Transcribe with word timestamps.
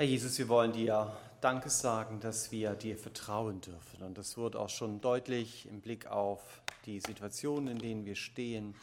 Herr 0.00 0.08
Jesus, 0.08 0.38
wir 0.38 0.48
wollen 0.48 0.72
dir 0.72 1.14
Danke 1.42 1.68
sagen, 1.68 2.20
dass 2.20 2.50
wir 2.50 2.72
dir 2.72 2.96
vertrauen 2.96 3.60
dürfen. 3.60 4.02
Und 4.02 4.16
das 4.16 4.38
wurde 4.38 4.58
auch 4.58 4.70
schon 4.70 5.02
deutlich 5.02 5.68
im 5.68 5.82
Blick 5.82 6.06
auf 6.06 6.62
die 6.86 7.00
Situationen, 7.00 7.68
in 7.68 7.78
denen 7.78 8.06
wir 8.06 8.14
stehen, 8.14 8.74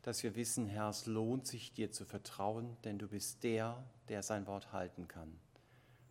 dass 0.00 0.22
wir 0.22 0.34
wissen, 0.34 0.66
Herr, 0.66 0.88
es 0.88 1.04
lohnt 1.04 1.46
sich 1.46 1.74
dir 1.74 1.92
zu 1.92 2.06
vertrauen, 2.06 2.74
denn 2.84 2.98
du 2.98 3.06
bist 3.06 3.44
der, 3.44 3.84
der 4.08 4.22
sein 4.22 4.46
Wort 4.46 4.72
halten 4.72 5.08
kann. 5.08 5.30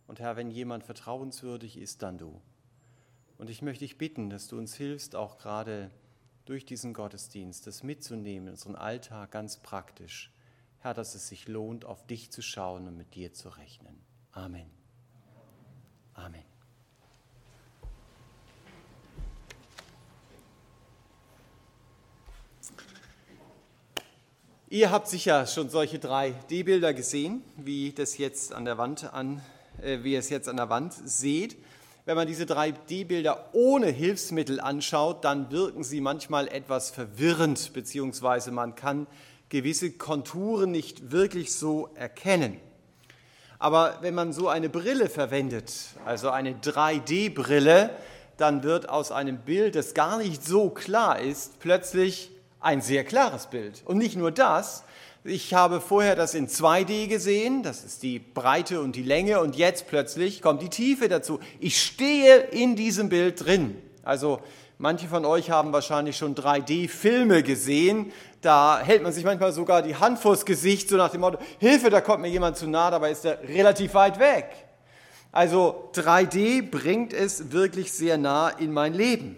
Und 0.06 0.20
Herr, 0.20 0.36
wenn 0.36 0.52
jemand 0.52 0.84
vertrauenswürdig 0.84 1.76
ist, 1.76 2.02
dann 2.02 2.16
du. 2.16 2.40
Und 3.38 3.50
ich 3.50 3.62
möchte 3.62 3.84
dich 3.84 3.98
bitten, 3.98 4.30
dass 4.30 4.46
du 4.46 4.58
uns 4.58 4.76
hilfst, 4.76 5.16
auch 5.16 5.38
gerade 5.38 5.90
durch 6.44 6.64
diesen 6.64 6.94
Gottesdienst, 6.94 7.66
das 7.66 7.82
mitzunehmen 7.82 8.46
in 8.46 8.52
unseren 8.52 8.76
Alltag 8.76 9.32
ganz 9.32 9.56
praktisch. 9.56 10.30
Herr, 10.78 10.94
dass 10.94 11.16
es 11.16 11.26
sich 11.26 11.48
lohnt, 11.48 11.84
auf 11.84 12.06
dich 12.06 12.30
zu 12.30 12.42
schauen 12.42 12.86
und 12.86 12.96
mit 12.96 13.16
dir 13.16 13.32
zu 13.34 13.48
rechnen. 13.48 14.06
Amen. 14.36 14.66
Amen. 16.12 16.42
Ihr 24.68 24.90
habt 24.90 25.08
sicher 25.08 25.46
schon 25.46 25.70
solche 25.70 25.98
drei 25.98 26.32
D-Bilder 26.50 26.92
gesehen, 26.92 27.42
wie 27.56 27.92
das 27.92 28.18
jetzt 28.18 28.52
an 28.52 28.66
der 28.66 28.76
Wand 28.76 29.14
an, 29.14 29.40
äh, 29.80 30.02
wie 30.02 30.12
ihr 30.12 30.18
es 30.18 30.28
jetzt 30.28 30.50
an 30.50 30.58
der 30.58 30.68
Wand 30.68 30.92
seht. 30.92 31.56
Wenn 32.04 32.16
man 32.16 32.26
diese 32.26 32.44
drei 32.44 32.72
D-Bilder 32.72 33.48
ohne 33.54 33.86
Hilfsmittel 33.86 34.60
anschaut, 34.60 35.24
dann 35.24 35.50
wirken 35.50 35.82
sie 35.82 36.02
manchmal 36.02 36.46
etwas 36.48 36.90
verwirrend, 36.90 37.72
beziehungsweise 37.72 38.50
man 38.50 38.74
kann 38.74 39.06
gewisse 39.48 39.92
Konturen 39.92 40.72
nicht 40.72 41.10
wirklich 41.10 41.54
so 41.54 41.88
erkennen. 41.94 42.60
Aber 43.58 43.98
wenn 44.02 44.14
man 44.14 44.32
so 44.32 44.48
eine 44.48 44.68
Brille 44.68 45.08
verwendet, 45.08 45.72
also 46.04 46.30
eine 46.30 46.52
3D-Brille, 46.52 47.90
dann 48.36 48.62
wird 48.62 48.88
aus 48.88 49.12
einem 49.12 49.38
Bild, 49.38 49.76
das 49.76 49.94
gar 49.94 50.18
nicht 50.18 50.44
so 50.44 50.68
klar 50.68 51.20
ist, 51.20 51.58
plötzlich 51.58 52.30
ein 52.60 52.82
sehr 52.82 53.04
klares 53.04 53.46
Bild. 53.46 53.82
Und 53.86 53.98
nicht 53.98 54.16
nur 54.16 54.30
das, 54.30 54.84
ich 55.24 55.54
habe 55.54 55.80
vorher 55.80 56.14
das 56.14 56.34
in 56.34 56.48
2D 56.48 57.08
gesehen, 57.08 57.62
das 57.62 57.82
ist 57.82 58.02
die 58.02 58.18
Breite 58.18 58.80
und 58.80 58.94
die 58.94 59.02
Länge, 59.02 59.40
und 59.40 59.56
jetzt 59.56 59.88
plötzlich 59.88 60.42
kommt 60.42 60.62
die 60.62 60.68
Tiefe 60.68 61.08
dazu. 61.08 61.40
Ich 61.58 61.82
stehe 61.82 62.36
in 62.36 62.76
diesem 62.76 63.08
Bild 63.08 63.44
drin. 63.44 63.76
Also 64.02 64.40
manche 64.78 65.08
von 65.08 65.24
euch 65.24 65.50
haben 65.50 65.72
wahrscheinlich 65.72 66.16
schon 66.16 66.34
3D-Filme 66.34 67.42
gesehen, 67.42 68.12
da 68.46 68.80
hält 68.80 69.02
man 69.02 69.12
sich 69.12 69.24
manchmal 69.24 69.52
sogar 69.52 69.82
die 69.82 69.96
Hand 69.96 70.20
vors 70.20 70.46
Gesicht, 70.46 70.88
so 70.88 70.96
nach 70.96 71.10
dem 71.10 71.20
Motto, 71.22 71.38
Hilfe, 71.58 71.90
da 71.90 72.00
kommt 72.00 72.22
mir 72.22 72.28
jemand 72.28 72.56
zu 72.56 72.68
nah, 72.68 72.90
dabei 72.90 73.10
ist 73.10 73.24
er 73.24 73.42
relativ 73.42 73.94
weit 73.94 74.20
weg. 74.20 74.48
Also 75.32 75.90
3D 75.94 76.70
bringt 76.70 77.12
es 77.12 77.50
wirklich 77.50 77.92
sehr 77.92 78.16
nah 78.18 78.48
in 78.48 78.72
mein 78.72 78.94
Leben. 78.94 79.36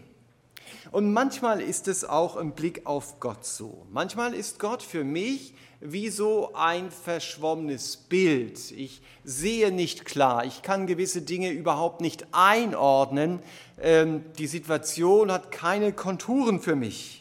Und 0.92 1.12
manchmal 1.12 1.60
ist 1.60 1.88
es 1.88 2.04
auch 2.04 2.36
im 2.36 2.52
Blick 2.52 2.86
auf 2.86 3.18
Gott 3.18 3.44
so. 3.44 3.86
Manchmal 3.90 4.34
ist 4.34 4.58
Gott 4.58 4.82
für 4.82 5.04
mich 5.04 5.54
wie 5.80 6.10
so 6.10 6.52
ein 6.54 6.90
verschwommenes 6.90 7.96
Bild. 7.96 8.70
Ich 8.72 9.00
sehe 9.24 9.72
nicht 9.72 10.04
klar, 10.04 10.44
ich 10.44 10.62
kann 10.62 10.86
gewisse 10.86 11.22
Dinge 11.22 11.50
überhaupt 11.50 12.00
nicht 12.00 12.26
einordnen. 12.32 13.40
Ähm, 13.80 14.24
die 14.38 14.46
Situation 14.48 15.32
hat 15.32 15.50
keine 15.50 15.92
Konturen 15.92 16.60
für 16.60 16.76
mich. 16.76 17.17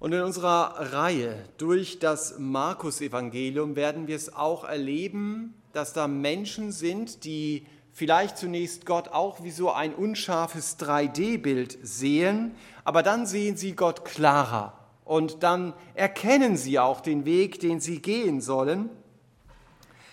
Und 0.00 0.12
in 0.12 0.22
unserer 0.22 0.92
Reihe 0.92 1.44
durch 1.56 1.98
das 1.98 2.38
Markus-Evangelium 2.38 3.74
werden 3.74 4.06
wir 4.06 4.14
es 4.14 4.32
auch 4.32 4.62
erleben, 4.62 5.54
dass 5.72 5.92
da 5.92 6.06
Menschen 6.06 6.70
sind, 6.70 7.24
die 7.24 7.66
vielleicht 7.92 8.38
zunächst 8.38 8.86
Gott 8.86 9.08
auch 9.08 9.42
wie 9.42 9.50
so 9.50 9.72
ein 9.72 9.92
unscharfes 9.92 10.78
3D-Bild 10.78 11.78
sehen, 11.82 12.54
aber 12.84 13.02
dann 13.02 13.26
sehen 13.26 13.56
sie 13.56 13.72
Gott 13.72 14.04
klarer. 14.04 14.74
Und 15.04 15.42
dann 15.42 15.74
erkennen 15.94 16.56
sie 16.56 16.78
auch 16.78 17.00
den 17.00 17.24
Weg, 17.24 17.58
den 17.58 17.80
sie 17.80 18.00
gehen 18.00 18.40
sollen 18.40 18.90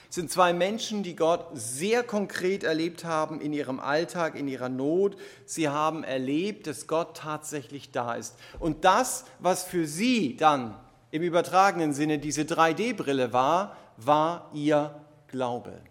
sind 0.09 0.31
zwei 0.31 0.53
Menschen, 0.53 1.03
die 1.03 1.15
Gott 1.15 1.47
sehr 1.53 2.03
konkret 2.03 2.63
erlebt 2.63 3.03
haben 3.05 3.41
in 3.41 3.53
ihrem 3.53 3.79
Alltag, 3.79 4.35
in 4.35 4.47
ihrer 4.47 4.69
Not. 4.69 5.17
Sie 5.45 5.69
haben 5.69 6.03
erlebt, 6.03 6.67
dass 6.67 6.87
Gott 6.87 7.17
tatsächlich 7.17 7.91
da 7.91 8.15
ist. 8.15 8.35
Und 8.59 8.85
das, 8.85 9.25
was 9.39 9.63
für 9.63 9.87
sie 9.87 10.37
dann 10.37 10.75
im 11.11 11.21
übertragenen 11.21 11.93
Sinne 11.93 12.19
diese 12.19 12.43
3D-Brille 12.43 13.33
war, 13.33 13.77
war 13.97 14.49
ihr 14.53 15.01
Glaube. 15.27 15.81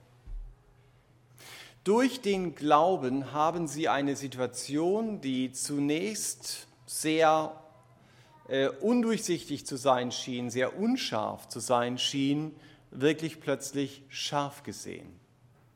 Durch 1.84 2.22
den 2.22 2.54
Glauben 2.54 3.32
haben 3.32 3.68
sie 3.68 3.88
eine 3.88 4.16
Situation, 4.16 5.20
die 5.20 5.52
zunächst 5.52 6.66
sehr 6.86 7.60
äh, 8.48 8.68
undurchsichtig 8.68 9.66
zu 9.66 9.76
sein 9.76 10.10
schien, 10.10 10.50
sehr 10.50 10.78
unscharf 10.78 11.48
zu 11.48 11.60
sein 11.60 11.98
schien, 11.98 12.54
wirklich 12.94 13.40
plötzlich 13.40 14.02
scharf 14.08 14.62
gesehen. 14.62 15.08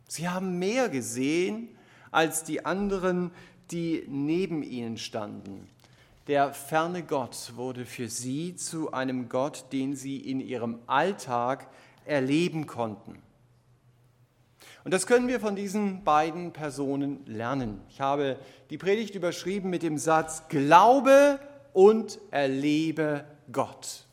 Sie 0.09 0.29
haben 0.29 0.59
mehr 0.59 0.89
gesehen 0.89 1.69
als 2.11 2.45
die 2.45 2.65
anderen, 2.65 3.31
die 3.71 4.05
neben 4.09 4.63
ihnen 4.63 4.97
standen. 4.97 5.69
Der 6.27 6.53
ferne 6.53 7.03
Gott 7.03 7.53
wurde 7.57 7.85
für 7.85 8.09
sie 8.09 8.57
zu 8.57 8.93
einem 8.93 9.29
Gott, 9.29 9.67
den 9.73 9.97
sie 9.97 10.19
in 10.19 10.41
ihrem 10.41 10.79
Alltag 10.87 11.69
erleben 12.05 12.67
konnten. 12.67 13.19
Und 14.85 14.95
das 14.95 15.07
können 15.07 15.29
wir 15.29 15.41
von 15.41 15.57
diesen 15.57 16.05
beiden 16.05 16.53
Personen 16.53 17.25
lernen. 17.27 17.81
Ich 17.91 18.01
habe 18.01 18.39
die 18.71 18.79
Predigt 18.79 19.15
überschrieben 19.15 19.69
mit 19.69 19.83
dem 19.83 19.99
Satz, 19.99 20.49
Glaube 20.49 21.41
und 21.73 22.19
erlebe 22.31 23.25
Gott. 23.53 24.07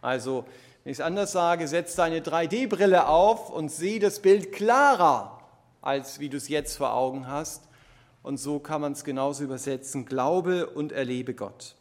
Also 0.00 0.44
wenn 0.84 0.90
ich 0.90 0.98
es 0.98 1.04
anders 1.04 1.30
sage, 1.30 1.68
setz 1.68 1.94
deine 1.94 2.20
3D-Brille 2.20 3.06
auf 3.06 3.50
und 3.50 3.70
sieh 3.70 4.00
das 4.00 4.20
Bild 4.20 4.50
klarer, 4.50 5.38
als 5.80 6.18
wie 6.18 6.28
du 6.28 6.36
es 6.36 6.48
jetzt 6.48 6.76
vor 6.76 6.94
Augen 6.94 7.28
hast. 7.28 7.68
Und 8.24 8.38
so 8.38 8.58
kann 8.58 8.80
man 8.80 8.92
es 8.92 9.04
genauso 9.04 9.44
übersetzen, 9.44 10.06
glaube 10.06 10.66
und 10.66 10.90
erlebe 10.90 11.34
Gott. 11.34 11.76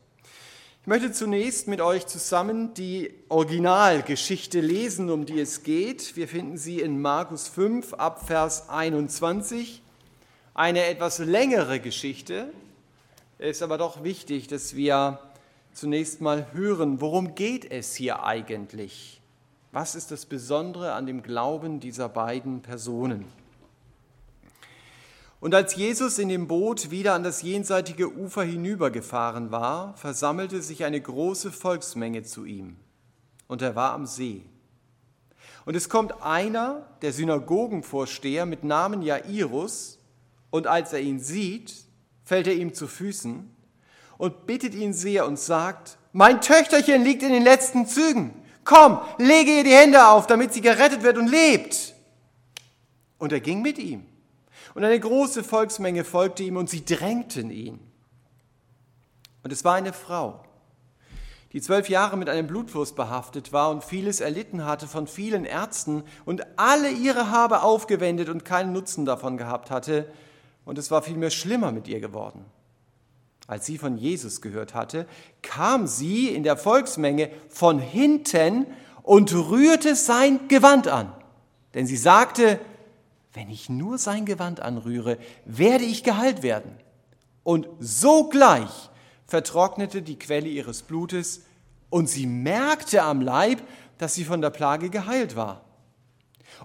Ich 0.82 0.88
möchte 0.88 1.12
zunächst 1.12 1.68
mit 1.68 1.82
euch 1.82 2.06
zusammen 2.06 2.76
die 2.76 3.14
Originalgeschichte 3.30 4.60
lesen, 4.60 5.10
um 5.10 5.26
die 5.26 5.40
es 5.40 5.64
geht. 5.64 6.16
Wir 6.16 6.28
finden 6.28 6.58
sie 6.58 6.80
in 6.80 7.02
Markus 7.02 7.48
5 7.48 7.96
ab 7.96 8.28
Vers 8.28 8.70
21. 8.70 9.82
Eine 10.54 10.86
etwas 10.86 11.18
längere 11.18 11.80
Geschichte. 11.80 12.52
Es 13.40 13.58
ist 13.58 13.64
aber 13.64 13.80
doch 13.80 14.04
wichtig, 14.04 14.48
dass 14.48 14.76
wir 14.76 15.20
zunächst 15.74 16.22
mal 16.22 16.48
hören, 16.54 17.02
worum 17.02 17.36
geht 17.36 17.70
es 17.70 17.96
hier 17.96 18.24
eigentlich? 18.24 19.22
Was 19.72 19.96
ist 19.96 20.12
das 20.12 20.26
Besondere 20.26 20.94
an 20.94 21.06
dem 21.06 21.24
Glauben 21.24 21.80
dieser 21.80 22.10
beiden 22.10 22.62
Personen? 22.62 23.26
Und 25.40 25.56
als 25.56 25.76
Jesus 25.76 26.20
in 26.20 26.30
dem 26.30 26.48
Boot 26.48 26.92
wieder 26.92 27.14
an 27.14 27.24
das 27.24 27.42
jenseitige 27.42 28.14
Ufer 28.14 28.44
hinübergefahren 28.44 29.52
war, 29.52 29.96
versammelte 29.96 30.62
sich 30.62 30.84
eine 30.84 31.02
große 31.02 31.52
Volksmenge 31.52 32.22
zu 32.24 32.46
ihm. 32.46 32.76
Und 33.48 33.62
er 33.62 33.76
war 33.76 33.94
am 33.94 34.06
See. 34.06 34.44
Und 35.66 35.76
es 35.76 35.90
kommt 35.90 36.22
einer, 36.22 36.88
der 37.02 37.12
Synagogenvorsteher 37.12 38.46
mit 38.46 38.64
Namen 38.64 39.02
Jairus, 39.02 39.98
und 40.52 40.68
als 40.68 40.94
er 40.94 41.00
ihn 41.00 41.20
sieht, 41.20 41.86
fällt 42.24 42.46
er 42.46 42.56
ihm 42.56 42.74
zu 42.74 42.88
Füßen 42.88 43.50
und 44.22 44.46
bittet 44.46 44.76
ihn 44.76 44.94
sehr 44.94 45.26
und 45.26 45.40
sagt, 45.40 45.98
mein 46.14 46.42
Töchterchen 46.42 47.04
liegt 47.04 47.24
in 47.24 47.32
den 47.32 47.42
letzten 47.42 47.88
Zügen. 47.88 48.36
Komm, 48.64 49.00
lege 49.18 49.58
ihr 49.58 49.64
die 49.64 49.74
Hände 49.74 50.10
auf, 50.10 50.28
damit 50.28 50.54
sie 50.54 50.62
gerettet 50.62 51.02
wird 51.02 51.18
und 51.18 51.28
lebt. 51.28 51.96
Und 53.18 53.32
er 53.34 53.40
ging 53.40 53.64
mit 53.64 53.80
ihm. 53.80 54.06
Und 54.76 54.84
eine 54.84 55.00
große 55.00 55.44
Volksmenge 55.44 56.04
folgte 56.04 56.44
ihm 56.44 56.58
und 56.58 56.70
sie 56.70 56.86
drängten 56.86 57.50
ihn. 57.50 57.80
Und 59.42 59.52
es 59.52 59.66
war 59.66 59.74
eine 59.74 59.92
Frau, 59.92 60.44
die 61.52 61.62
zwölf 61.62 61.90
Jahre 61.90 62.16
mit 62.16 62.30
einem 62.30 62.46
Blutwurst 62.46 62.96
behaftet 62.96 63.52
war 63.54 63.72
und 63.72 63.84
vieles 63.84 64.20
erlitten 64.20 64.66
hatte 64.66 64.86
von 64.86 65.08
vielen 65.08 65.46
Ärzten 65.46 66.04
und 66.26 66.46
alle 66.60 66.92
ihre 66.92 67.32
Habe 67.32 67.64
aufgewendet 67.64 68.30
und 68.30 68.46
keinen 68.46 68.72
Nutzen 68.72 69.04
davon 69.04 69.38
gehabt 69.38 69.72
hatte. 69.72 70.14
Und 70.64 70.78
es 70.78 70.92
war 70.92 71.02
vielmehr 71.02 71.32
schlimmer 71.32 71.72
mit 71.72 71.88
ihr 71.88 72.00
geworden. 72.00 72.46
Als 73.48 73.66
sie 73.66 73.78
von 73.78 73.98
Jesus 73.98 74.42
gehört 74.42 74.74
hatte, 74.74 75.08
kam 75.42 75.88
sie 75.88 76.30
in 76.30 76.44
der 76.44 76.58
Volksmenge 76.58 77.30
von 77.50 77.80
hinten 77.80 78.68
und 79.04 79.34
rührte 79.34 79.96
sein 79.96 80.48
Gewand 80.48 80.88
an. 80.88 81.12
Denn 81.74 81.88
sie 81.88 81.98
sagte, 81.98 82.60
wenn 83.34 83.50
ich 83.50 83.70
nur 83.70 83.98
sein 83.98 84.26
Gewand 84.26 84.60
anrühre, 84.60 85.18
werde 85.46 85.86
ich 85.86 86.04
geheilt 86.04 86.44
werden. 86.44 86.72
Und 87.44 87.68
sogleich 87.80 88.90
vertrocknete 89.26 90.02
die 90.02 90.20
Quelle 90.20 90.48
ihres 90.48 90.84
Blutes 90.84 91.42
und 91.90 92.08
sie 92.08 92.28
merkte 92.28 93.04
am 93.04 93.22
Leib, 93.22 93.62
dass 93.98 94.14
sie 94.14 94.26
von 94.26 94.42
der 94.42 94.50
Plage 94.50 94.90
geheilt 94.90 95.36
war. 95.36 95.64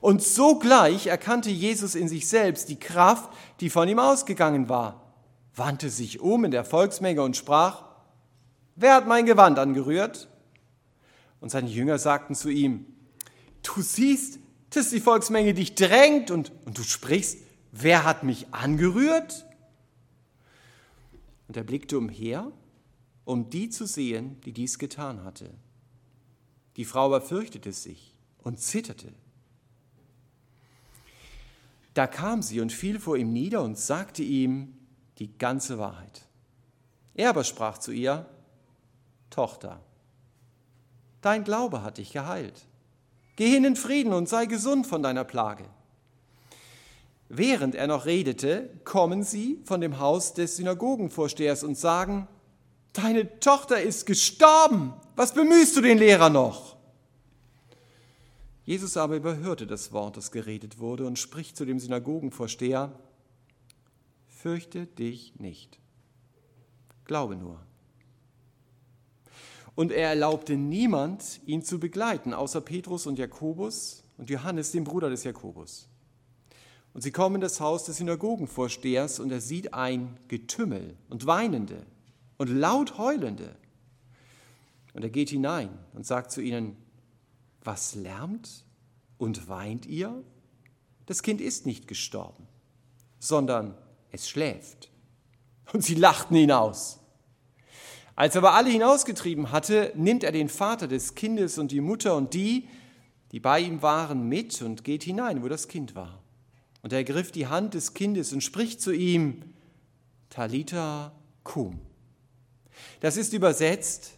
Und 0.01 0.23
sogleich 0.23 1.07
erkannte 1.07 1.51
Jesus 1.51 1.95
in 1.95 2.09
sich 2.09 2.29
selbst 2.29 2.69
die 2.69 2.79
Kraft, 2.79 3.31
die 3.61 3.71
von 3.71 3.89
ihm 3.89 3.99
ausgegangen 3.99 4.69
war, 4.69 5.06
wandte 5.57 5.91
sich 5.91 6.21
um 6.21 6.45
in 6.45 6.51
der 6.51 6.65
Volksmenge 6.65 7.23
und 7.23 7.37
sprach, 7.37 7.85
wer 8.77 8.95
hat 8.95 9.09
mein 9.09 9.27
Gewand 9.27 9.59
angerührt? 9.59 10.29
Und 11.41 11.51
seine 11.51 11.69
Jünger 11.69 11.99
sagten 11.99 12.35
zu 12.35 12.51
ihm, 12.51 12.87
du 13.63 13.81
siehst, 13.81 14.39
dass 14.71 14.91
die 14.91 15.01
Volksmenge 15.01 15.55
dich 15.55 15.75
drängt 15.75 16.31
und, 16.31 16.53
und 16.67 16.79
du 16.79 16.83
sprichst, 16.83 17.39
wer 17.73 18.05
hat 18.05 18.23
mich 18.23 18.53
angerührt? 18.53 19.47
Und 21.49 21.57
er 21.57 21.65
blickte 21.65 21.99
umher, 21.99 22.53
um 23.25 23.49
die 23.49 23.71
zu 23.71 23.87
sehen, 23.87 24.41
die 24.43 24.53
dies 24.53 24.79
getan 24.79 25.25
hatte. 25.25 25.51
Die 26.77 26.85
Frau 26.85 27.07
aber 27.07 27.21
fürchtete 27.21 27.73
sich 27.73 28.15
und 28.43 28.61
zitterte. 28.61 29.13
Da 31.95 32.07
kam 32.07 32.43
sie 32.43 32.61
und 32.61 32.73
fiel 32.73 33.01
vor 33.01 33.17
ihm 33.17 33.33
nieder 33.33 33.63
und 33.63 33.79
sagte 33.79 34.23
ihm 34.23 34.76
die 35.19 35.37
ganze 35.39 35.79
Wahrheit. 35.79 36.23
Er 37.15 37.31
aber 37.31 37.45
sprach 37.45 37.79
zu 37.79 37.93
ihr, 37.93 38.27
Tochter, 39.31 39.81
dein 41.21 41.45
Glaube 41.45 41.83
hat 41.83 41.99
dich 41.99 42.13
geheilt. 42.13 42.67
Geh 43.37 43.51
hin 43.51 43.65
in 43.65 43.77
Frieden 43.77 44.13
und 44.13 44.29
sei 44.29 44.47
gesund 44.47 44.87
von 44.87 45.03
deiner 45.03 45.25
Plage. 45.25 45.65
Während 47.29 47.75
er 47.75 47.87
noch 47.87 48.07
redete, 48.07 48.71
kommen 48.85 49.23
sie 49.23 49.61
von 49.65 49.81
dem 49.81 49.99
Haus 49.99 50.35
des 50.35 50.57
Synagogenvorstehers 50.57 51.65
und 51.65 51.77
sagen, 51.77 52.29
Deine 52.97 53.41
Tochter 53.41 53.83
ist 53.83 54.07
gestorben. 54.07 54.95
Was 55.17 55.35
bemühst 55.35 55.77
du 55.77 55.83
den 55.83 55.99
Lehrer 55.99 56.31
noch? 56.31 56.77
Jesus 58.65 58.97
aber 58.97 59.17
überhörte 59.17 59.67
das 59.67 59.93
Wort, 59.93 60.17
das 60.17 60.31
geredet 60.31 60.79
wurde, 60.79 61.07
und 61.07 61.19
spricht 61.19 61.59
zu 61.59 61.67
dem 61.67 61.79
Synagogenvorsteher, 61.79 62.99
fürchte 64.47 64.87
dich 64.87 65.35
nicht, 65.41 65.81
glaube 67.05 67.35
nur. 67.35 67.61
Und 69.75 69.91
er 69.91 70.11
erlaubte 70.11 70.55
niemand, 70.55 71.41
ihn 71.47 71.65
zu 71.65 71.81
begleiten, 71.81 72.33
außer 72.33 72.61
Petrus 72.61 73.09
und 73.09 73.19
Jakobus 73.19 74.05
und 74.17 74.31
Johannes, 74.31 74.71
dem 74.71 74.85
Bruder 74.85 75.11
des 75.11 75.25
Jakobus. 75.25 75.89
Und 76.95 77.01
sie 77.01 77.11
kommen 77.11 77.35
in 77.35 77.41
das 77.41 77.61
Haus 77.61 77.87
des 77.87 77.97
Synagogenvorstehers 77.97 79.19
und 79.19 79.33
er 79.33 79.41
sieht 79.41 79.75
ein 79.75 80.17
Getümmel 80.29 80.97
und 81.09 81.27
Weinende 81.27 81.85
und 82.37 82.47
laut 82.49 82.99
Heulende. 82.99 83.57
Und 84.95 85.03
er 85.03 85.11
geht 85.11 85.31
hinein 85.31 85.77
und 85.93 86.07
sagt 86.07 86.31
zu 86.31 86.41
ihnen, 86.41 86.77
was 87.65 87.97
lärmt 87.97 88.65
und 89.19 89.49
weint 89.49 89.87
ihr? 89.87 90.23
Das 91.07 91.25
Kind 91.25 91.41
ist 91.41 91.67
nicht 91.67 91.89
gestorben, 91.89 92.47
sondern 93.19 93.75
es 94.17 94.29
schläft. 94.29 94.91
Und 95.73 95.83
sie 95.85 95.95
lachten 95.95 96.37
ihn 96.37 96.53
aus. 96.53 97.01
Als 98.15 98.35
er 98.35 98.41
aber 98.41 98.55
alle 98.55 98.71
hinausgetrieben 98.71 99.53
hatte, 99.53 99.93
nimmt 99.95 100.25
er 100.25 100.33
den 100.33 100.49
Vater 100.49 100.89
des 100.89 101.15
Kindes 101.15 101.59
und 101.59 101.71
die 101.71 101.81
Mutter 101.81 102.17
und 102.17 102.35
die, 102.35 102.69
die 103.33 103.41
bei 103.41 103.61
ihm 103.61 103.83
waren, 103.83 104.29
mit 104.29 104.63
und 104.63 104.85
geht 104.85 105.03
hinein, 105.05 105.43
wo 105.43 105.49
das 105.49 105.69
Kind 105.69 105.95
war. 105.95 106.23
Und 106.83 106.93
er 106.93 107.05
griff 107.05 107.31
die 107.31 107.47
Hand 107.47 107.75
des 107.75 107.95
Kindes 107.95 108.33
und 108.33 108.43
spricht 108.43 108.81
zu 108.81 108.93
ihm, 108.93 109.43
Talita 110.31 111.13
cum. 111.43 111.81
Das 113.01 113.17
ist 113.17 113.33
übersetzt, 113.33 114.13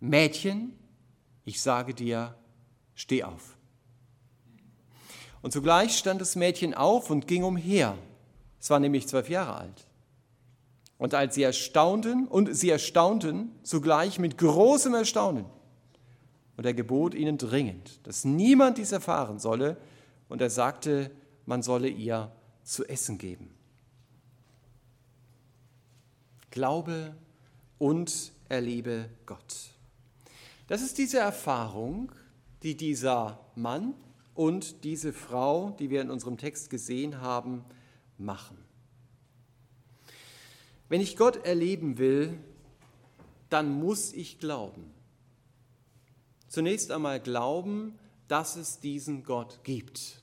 Mädchen, 0.00 0.76
ich 1.44 1.60
sage 1.60 1.94
dir, 1.94 2.34
steh 2.94 3.22
auf. 3.24 3.56
Und 5.42 5.52
zugleich 5.52 5.96
stand 5.96 6.20
das 6.20 6.34
Mädchen 6.34 6.74
auf 6.74 7.10
und 7.10 7.26
ging 7.26 7.44
umher. 7.44 7.96
Es 8.60 8.70
war 8.70 8.80
nämlich 8.80 9.06
zwölf 9.08 9.28
Jahre 9.28 9.56
alt. 9.56 9.86
Und 10.98 11.14
als 11.14 11.36
sie 11.36 11.44
erstaunten, 11.44 12.26
und 12.26 12.54
sie 12.54 12.70
erstaunten 12.70 13.52
zugleich 13.62 14.18
mit 14.18 14.36
großem 14.36 14.94
Erstaunen, 14.94 15.44
und 16.56 16.66
er 16.66 16.74
gebot 16.74 17.14
ihnen 17.14 17.38
dringend, 17.38 18.00
dass 18.04 18.24
niemand 18.24 18.78
dies 18.78 18.90
erfahren 18.90 19.38
solle, 19.38 19.76
und 20.28 20.40
er 20.40 20.50
sagte, 20.50 21.10
man 21.46 21.62
solle 21.62 21.88
ihr 21.88 22.32
zu 22.64 22.84
essen 22.84 23.16
geben. 23.16 23.48
Glaube 26.50 27.14
und 27.78 28.32
erlebe 28.48 29.08
Gott. 29.24 29.70
Das 30.66 30.82
ist 30.82 30.98
diese 30.98 31.18
Erfahrung, 31.18 32.12
die 32.62 32.76
dieser 32.76 33.38
Mann 33.54 33.94
und 34.34 34.84
diese 34.84 35.12
Frau, 35.12 35.70
die 35.78 35.90
wir 35.90 36.02
in 36.02 36.10
unserem 36.10 36.36
Text 36.36 36.70
gesehen 36.70 37.20
haben, 37.20 37.64
machen. 38.18 38.58
Wenn 40.88 41.00
ich 41.00 41.16
Gott 41.16 41.44
erleben 41.44 41.98
will, 41.98 42.38
dann 43.50 43.70
muss 43.70 44.12
ich 44.12 44.38
glauben. 44.38 44.90
Zunächst 46.48 46.90
einmal 46.90 47.20
glauben, 47.20 47.98
dass 48.26 48.56
es 48.56 48.80
diesen 48.80 49.24
Gott 49.24 49.60
gibt. 49.64 50.22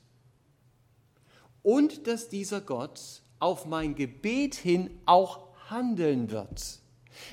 Und 1.62 2.06
dass 2.06 2.28
dieser 2.28 2.60
Gott 2.60 3.22
auf 3.38 3.66
mein 3.66 3.94
Gebet 3.94 4.54
hin 4.54 4.90
auch 5.04 5.46
handeln 5.68 6.30
wird. 6.30 6.80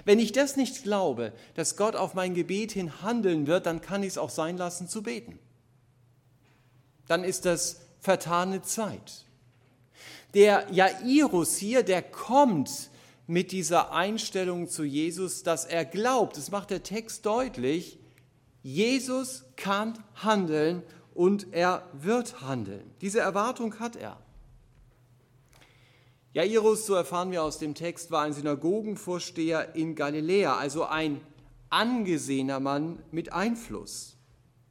Wenn 0.06 0.20
ich 0.20 0.32
das 0.32 0.56
nicht 0.56 0.84
glaube, 0.84 1.34
dass 1.56 1.76
Gott 1.76 1.96
auf 1.96 2.14
mein 2.14 2.34
Gebet 2.34 2.72
hin 2.72 3.02
handeln 3.02 3.48
wird, 3.48 3.66
dann 3.66 3.82
kann 3.82 4.02
ich 4.02 4.10
es 4.10 4.18
auch 4.18 4.30
sein 4.30 4.58
lassen 4.58 4.88
zu 4.88 5.04
beten 5.04 5.40
dann 7.08 7.24
ist 7.24 7.46
das 7.46 7.82
vertane 8.00 8.62
Zeit. 8.62 9.26
Der 10.34 10.68
Jairus 10.72 11.58
hier, 11.58 11.84
der 11.84 12.02
kommt 12.02 12.90
mit 13.28 13.52
dieser 13.52 13.92
Einstellung 13.92 14.68
zu 14.68 14.84
Jesus, 14.84 15.44
dass 15.44 15.66
er 15.66 15.86
glaubt, 15.86 16.38
das 16.38 16.52
macht 16.52 16.72
der 16.72 16.84
Text 16.84 17.26
deutlich, 17.26 18.00
Jesus 18.64 19.46
kann 19.56 19.94
handeln 20.16 20.82
und 21.14 21.54
er 21.54 21.88
wird 21.94 22.42
handeln. 22.42 22.90
Diese 23.02 23.20
Erwartung 23.20 23.80
hat 23.80 23.96
er. 23.96 24.18
Jairus, 26.34 26.88
so 26.88 26.96
erfahren 26.96 27.32
wir 27.32 27.44
aus 27.44 27.60
dem 27.60 27.76
Text, 27.76 28.10
war 28.10 28.24
ein 28.24 28.34
Synagogenvorsteher 28.34 29.76
in 29.76 29.94
Galiläa, 29.94 30.58
also 30.58 30.86
ein 30.86 31.22
angesehener 31.70 32.60
Mann 32.60 32.98
mit 33.12 33.32
Einfluss. 33.32 34.18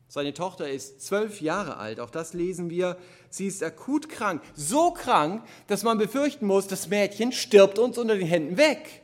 Seine 0.08 0.34
Tochter 0.34 0.68
ist 0.68 1.02
zwölf 1.02 1.40
Jahre 1.40 1.76
alt, 1.76 2.00
auch 2.00 2.10
das 2.10 2.34
lesen 2.34 2.68
wir. 2.68 2.98
Sie 3.32 3.46
ist 3.46 3.62
akut 3.62 4.10
krank, 4.10 4.42
so 4.54 4.90
krank, 4.90 5.42
dass 5.66 5.84
man 5.84 5.96
befürchten 5.96 6.46
muss, 6.46 6.66
das 6.66 6.88
Mädchen 6.88 7.32
stirbt 7.32 7.78
uns 7.78 7.96
unter 7.96 8.14
den 8.14 8.26
Händen 8.26 8.58
weg. 8.58 9.00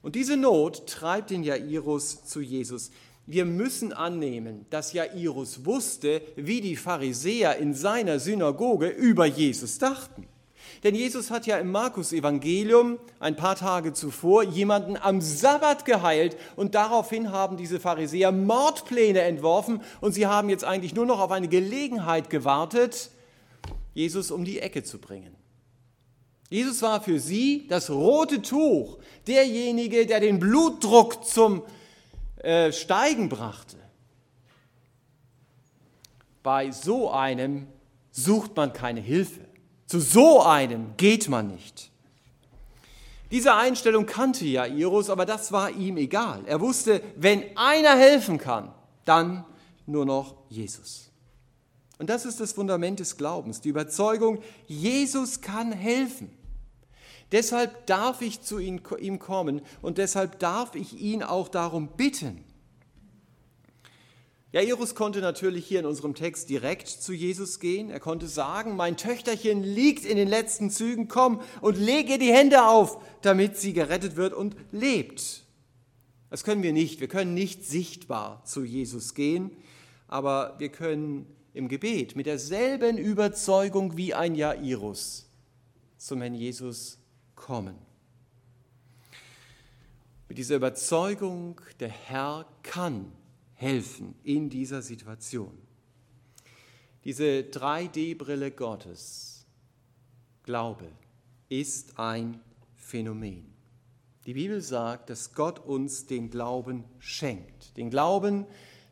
Und 0.00 0.14
diese 0.14 0.38
Not 0.38 0.86
treibt 0.86 1.28
den 1.28 1.42
Jairus 1.42 2.24
zu 2.24 2.40
Jesus. 2.40 2.92
Wir 3.26 3.44
müssen 3.44 3.92
annehmen, 3.92 4.64
dass 4.70 4.94
Jairus 4.94 5.66
wusste, 5.66 6.22
wie 6.34 6.62
die 6.62 6.76
Pharisäer 6.76 7.58
in 7.58 7.74
seiner 7.74 8.18
Synagoge 8.18 8.88
über 8.88 9.26
Jesus 9.26 9.76
dachten. 9.76 10.26
Denn 10.82 10.94
Jesus 10.94 11.30
hat 11.30 11.46
ja 11.46 11.58
im 11.58 11.70
Markus-Evangelium 11.72 12.98
ein 13.18 13.36
paar 13.36 13.56
Tage 13.56 13.92
zuvor 13.92 14.42
jemanden 14.42 14.96
am 14.96 15.20
Sabbat 15.20 15.84
geheilt 15.84 16.36
und 16.56 16.74
daraufhin 16.74 17.30
haben 17.32 17.58
diese 17.58 17.78
Pharisäer 17.78 18.32
Mordpläne 18.32 19.20
entworfen 19.20 19.82
und 20.00 20.12
sie 20.12 20.26
haben 20.26 20.48
jetzt 20.48 20.64
eigentlich 20.64 20.94
nur 20.94 21.04
noch 21.04 21.20
auf 21.20 21.32
eine 21.32 21.48
Gelegenheit 21.48 22.30
gewartet, 22.30 23.10
Jesus 23.92 24.30
um 24.30 24.44
die 24.44 24.60
Ecke 24.60 24.82
zu 24.82 24.98
bringen. 24.98 25.36
Jesus 26.48 26.80
war 26.80 27.02
für 27.02 27.20
sie 27.20 27.66
das 27.68 27.90
rote 27.90 28.40
Tuch, 28.40 28.98
derjenige, 29.26 30.06
der 30.06 30.20
den 30.20 30.40
Blutdruck 30.40 31.24
zum 31.24 31.62
äh, 32.38 32.72
Steigen 32.72 33.28
brachte. 33.28 33.76
Bei 36.42 36.70
so 36.70 37.10
einem 37.10 37.66
sucht 38.10 38.56
man 38.56 38.72
keine 38.72 39.00
Hilfe. 39.00 39.49
Zu 39.90 39.98
so 39.98 40.40
einem 40.40 40.96
geht 40.96 41.28
man 41.28 41.48
nicht. 41.48 41.90
Diese 43.32 43.56
Einstellung 43.56 44.06
kannte 44.06 44.44
Jairus, 44.44 45.10
aber 45.10 45.26
das 45.26 45.50
war 45.50 45.72
ihm 45.72 45.96
egal. 45.96 46.44
Er 46.46 46.60
wusste, 46.60 47.02
wenn 47.16 47.42
einer 47.56 47.96
helfen 47.96 48.38
kann, 48.38 48.72
dann 49.04 49.44
nur 49.86 50.06
noch 50.06 50.36
Jesus. 50.48 51.10
Und 51.98 52.08
das 52.08 52.24
ist 52.24 52.38
das 52.38 52.52
Fundament 52.52 53.00
des 53.00 53.16
Glaubens, 53.16 53.62
die 53.62 53.70
Überzeugung, 53.70 54.40
Jesus 54.68 55.40
kann 55.40 55.72
helfen. 55.72 56.30
Deshalb 57.32 57.84
darf 57.86 58.22
ich 58.22 58.42
zu 58.42 58.60
ihm 58.60 59.18
kommen 59.18 59.60
und 59.82 59.98
deshalb 59.98 60.38
darf 60.38 60.76
ich 60.76 61.00
ihn 61.00 61.24
auch 61.24 61.48
darum 61.48 61.88
bitten. 61.96 62.44
Jairus 64.52 64.96
konnte 64.96 65.20
natürlich 65.20 65.64
hier 65.66 65.78
in 65.78 65.86
unserem 65.86 66.14
Text 66.14 66.48
direkt 66.48 66.88
zu 66.88 67.12
Jesus 67.12 67.60
gehen. 67.60 67.88
Er 67.88 68.00
konnte 68.00 68.26
sagen, 68.26 68.74
mein 68.74 68.96
Töchterchen 68.96 69.62
liegt 69.62 70.04
in 70.04 70.16
den 70.16 70.26
letzten 70.26 70.70
Zügen, 70.70 71.06
komm 71.06 71.40
und 71.60 71.78
lege 71.78 72.18
die 72.18 72.32
Hände 72.32 72.64
auf, 72.66 73.00
damit 73.22 73.56
sie 73.56 73.72
gerettet 73.72 74.16
wird 74.16 74.34
und 74.34 74.56
lebt. 74.72 75.44
Das 76.30 76.42
können 76.42 76.64
wir 76.64 76.72
nicht. 76.72 77.00
Wir 77.00 77.06
können 77.06 77.34
nicht 77.34 77.64
sichtbar 77.64 78.44
zu 78.44 78.64
Jesus 78.64 79.14
gehen, 79.14 79.52
aber 80.08 80.56
wir 80.58 80.70
können 80.70 81.26
im 81.54 81.68
Gebet 81.68 82.16
mit 82.16 82.26
derselben 82.26 82.98
Überzeugung 82.98 83.96
wie 83.96 84.14
ein 84.14 84.34
Jairus 84.34 85.28
zum 85.96 86.22
Herrn 86.22 86.34
Jesus 86.34 86.98
kommen. 87.36 87.76
Mit 90.28 90.38
dieser 90.38 90.56
Überzeugung, 90.56 91.60
der 91.78 91.88
Herr 91.88 92.46
kann 92.62 93.12
helfen 93.60 94.14
in 94.24 94.48
dieser 94.48 94.80
Situation. 94.80 95.52
Diese 97.04 97.40
3D-Brille 97.42 98.50
Gottes, 98.52 99.44
Glaube, 100.44 100.86
ist 101.50 101.98
ein 101.98 102.40
Phänomen. 102.74 103.52
Die 104.24 104.32
Bibel 104.32 104.62
sagt, 104.62 105.10
dass 105.10 105.34
Gott 105.34 105.58
uns 105.58 106.06
den 106.06 106.30
Glauben 106.30 106.84
schenkt. 106.98 107.76
Den 107.76 107.90
Glauben, 107.90 108.46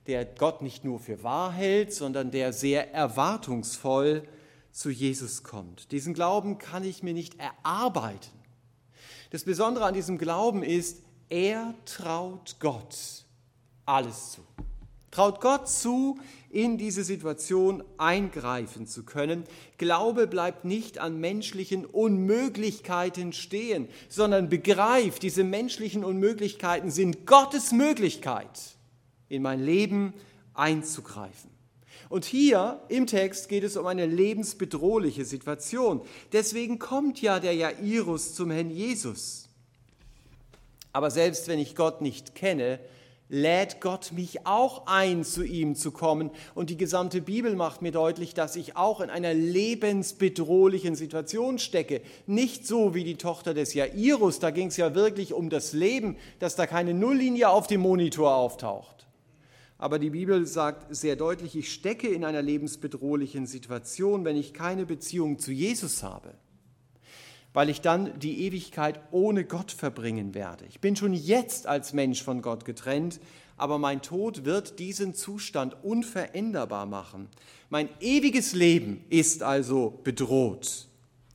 der 0.07 0.27
Gott 0.27 0.61
nicht 0.61 0.85
nur 0.85 1.01
für 1.01 1.23
wahr 1.23 1.51
hält, 1.51 1.95
sondern 1.95 2.31
der 2.31 2.53
sehr 2.53 2.93
erwartungsvoll 2.93 4.23
zu 4.71 4.91
Jesus 4.91 5.45
kommt. 5.45 5.93
Diesen 5.93 6.13
Glauben 6.13 6.59
kann 6.59 6.85
ich 6.85 7.03
mir 7.03 7.15
nicht 7.15 7.41
erarbeiten. 7.41 8.39
Das 9.31 9.45
Besondere 9.45 9.87
an 9.87 9.95
diesem 9.95 10.19
Glauben 10.19 10.63
ist, 10.63 11.03
er 11.31 11.75
traut 11.87 12.57
Gott 12.61 13.27
alles 13.89 14.33
zu. 14.33 14.43
Traut 15.11 15.41
Gott 15.41 15.69
zu, 15.69 16.19
in 16.51 16.79
diese 16.79 17.05
Situation 17.05 17.83
eingreifen 17.97 18.87
zu 18.87 19.05
können. 19.05 19.45
Glaube 19.77 20.27
bleibt 20.27 20.65
nicht 20.65 20.99
an 20.99 21.19
menschlichen 21.19 21.85
Unmöglichkeiten 21.85 23.33
stehen, 23.33 23.89
sondern 24.09 24.49
begreift, 24.49 25.23
diese 25.23 25.45
menschlichen 25.45 26.05
Unmöglichkeiten 26.05 26.91
sind 26.91 27.27
Gottes 27.27 27.73
Möglichkeit, 27.73 28.77
in 29.29 29.43
mein 29.43 29.63
Leben 29.63 30.15
einzugreifen. 30.55 31.51
Und 32.09 32.25
hier 32.25 32.81
im 32.89 33.07
Text 33.07 33.49
geht 33.49 33.65
es 33.65 33.77
um 33.77 33.87
eine 33.87 34.07
lebensbedrohliche 34.07 35.27
Situation. 35.27 36.01
Deswegen 36.33 36.79
kommt 36.79 37.21
ja 37.21 37.39
der 37.39 37.55
Jairus 37.55 38.35
zum 38.35 38.51
Herrn 38.51 38.71
Jesus. 38.71 39.49
Aber 40.93 41.11
selbst 41.11 41.49
wenn 41.49 41.59
ich 41.59 41.77
Gott 41.77 42.01
nicht 42.01 42.35
kenne, 42.35 42.81
lädt 43.29 43.81
Gott 43.81 44.13
mich 44.13 44.47
auch 44.47 44.87
ein, 44.87 45.25
zu 45.25 45.45
ihm 45.45 45.75
zu 45.75 45.91
kommen. 45.91 46.31
Und 46.55 46.71
die 46.71 46.77
gesamte 46.77 47.21
Bibel 47.21 47.55
macht 47.55 47.83
mir 47.83 47.93
deutlich, 47.93 48.35
dass 48.35 48.57
ich 48.57 48.77
auch 48.77 49.01
in 49.01 49.11
einer 49.11 49.35
lebensbedrohlichen 49.35 50.95
Situation 50.95 51.59
stecke. 51.59 52.01
Nicht 52.27 52.67
so 52.67 52.95
wie 52.95 53.05
die 53.05 53.17
Tochter 53.17 53.55
des 53.55 53.75
Jairus, 53.75 54.39
da 54.39 54.51
ging 54.51 54.69
es 54.69 54.77
ja 54.77 54.95
wirklich 54.95 55.33
um 55.33 55.51
das 55.51 55.73
Leben, 55.73 56.17
dass 56.39 56.57
da 56.57 56.67
keine 56.67 56.95
Nulllinie 56.95 57.51
auf 57.51 57.67
dem 57.67 57.83
Monitor 57.83 58.35
auftaucht. 58.35 59.07
Aber 59.77 60.01
die 60.01 60.11
Bibel 60.11 60.45
sagt 60.45 60.95
sehr 60.95 61.15
deutlich, 61.15 61.55
ich 61.55 61.73
stecke 61.73 62.09
in 62.09 62.25
einer 62.25 62.43
lebensbedrohlichen 62.43 63.47
Situation, 63.47 64.25
wenn 64.25 64.37
ich 64.37 64.53
keine 64.53 64.87
Beziehung 64.87 65.39
zu 65.39 65.53
Jesus 65.53 66.03
habe 66.03 66.35
weil 67.53 67.71
ich 67.71 67.81
dann 67.81 68.19
die 68.19 68.45
Ewigkeit 68.47 69.01
ohne 69.11 69.45
Gott 69.45 69.73
verbringen 69.73 70.35
werde. 70.35 70.65
Ich 70.67 70.81
bin 70.81 70.97
schon 70.97 71.13
jetzt 71.13 71.67
als 71.67 71.93
Mensch 71.93 72.23
von 72.23 72.43
Gott 72.43 72.65
getrennt, 72.65 73.21
aber 73.57 73.79
mein 73.79 74.03
Tod 74.03 74.45
wird 74.45 74.79
diesen 74.79 75.15
Zustand 75.15 75.77
unveränderbar 75.83 76.87
machen. 76.87 77.29
Mein 77.71 77.89
ewiges 78.01 78.55
Leben 78.55 79.05
ist 79.11 79.43
also 79.43 79.99
bedroht. 80.05 80.87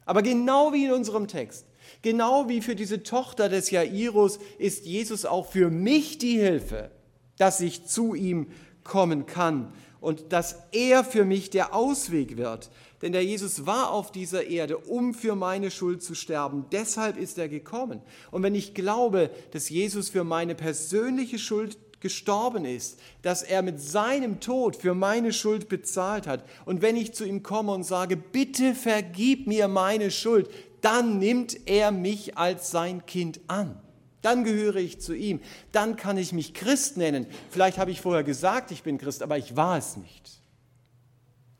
Aber 0.05 0.21
genau 0.21 0.73
wie 0.73 0.85
in 0.85 0.91
unserem 0.91 1.27
Text, 1.27 1.65
genau 2.01 2.47
wie 2.49 2.61
für 2.61 2.75
diese 2.75 3.03
Tochter 3.03 3.49
des 3.49 3.71
Jairus, 3.71 4.39
ist 4.57 4.85
Jesus 4.85 5.25
auch 5.25 5.47
für 5.47 5.69
mich 5.69 6.17
die 6.17 6.39
Hilfe, 6.39 6.91
dass 7.37 7.61
ich 7.61 7.85
zu 7.85 8.13
ihm 8.13 8.47
kommen 8.83 9.25
kann 9.25 9.73
und 9.99 10.33
dass 10.33 10.63
er 10.71 11.03
für 11.03 11.23
mich 11.23 11.49
der 11.49 11.73
Ausweg 11.73 12.37
wird, 12.37 12.69
denn 13.03 13.11
der 13.11 13.25
Jesus 13.25 13.65
war 13.65 13.91
auf 13.91 14.13
dieser 14.13 14.47
Erde, 14.47 14.77
um 14.77 15.13
für 15.13 15.35
meine 15.35 15.71
Schuld 15.71 16.01
zu 16.01 16.15
sterben. 16.15 16.67
Deshalb 16.71 17.17
ist 17.17 17.37
er 17.37 17.49
gekommen. 17.49 18.01
Und 18.31 18.43
wenn 18.43 18.55
ich 18.55 18.73
glaube, 18.73 19.29
dass 19.51 19.69
Jesus 19.69 20.07
für 20.07 20.23
meine 20.23 20.55
persönliche 20.55 21.37
Schuld 21.37 21.77
gestorben 21.99 22.63
ist, 22.63 22.97
dass 23.21 23.43
er 23.43 23.61
mit 23.61 23.81
seinem 23.81 24.39
Tod 24.39 24.77
für 24.77 24.93
meine 24.93 25.33
Schuld 25.33 25.67
bezahlt 25.67 26.27
hat, 26.27 26.45
und 26.63 26.81
wenn 26.81 26.95
ich 26.95 27.13
zu 27.13 27.25
ihm 27.25 27.43
komme 27.43 27.73
und 27.73 27.83
sage, 27.83 28.15
bitte 28.15 28.73
vergib 28.73 29.47
mir 29.47 29.67
meine 29.67 30.09
Schuld, 30.09 30.49
dann 30.79 31.19
nimmt 31.19 31.67
er 31.67 31.91
mich 31.91 32.37
als 32.37 32.71
sein 32.71 33.05
Kind 33.05 33.41
an. 33.47 33.81
Dann 34.21 34.45
gehöre 34.45 34.77
ich 34.77 35.01
zu 35.01 35.13
ihm. 35.13 35.41
Dann 35.73 35.97
kann 35.97 36.17
ich 36.17 36.31
mich 36.31 36.53
Christ 36.53 36.95
nennen. 36.95 37.27
Vielleicht 37.49 37.77
habe 37.77 37.91
ich 37.91 37.99
vorher 37.99 38.23
gesagt, 38.23 38.71
ich 38.71 38.81
bin 38.81 38.97
Christ, 38.97 39.21
aber 39.23 39.37
ich 39.37 39.57
war 39.57 39.77
es 39.77 39.97
nicht. 39.97 40.39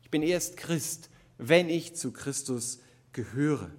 Ich 0.02 0.10
bin 0.10 0.22
erst 0.22 0.56
Christ, 0.56 1.10
wenn 1.38 1.68
ich 1.68 1.94
zu 1.96 2.12
Christus 2.12 2.80
gehöre. 3.12 3.70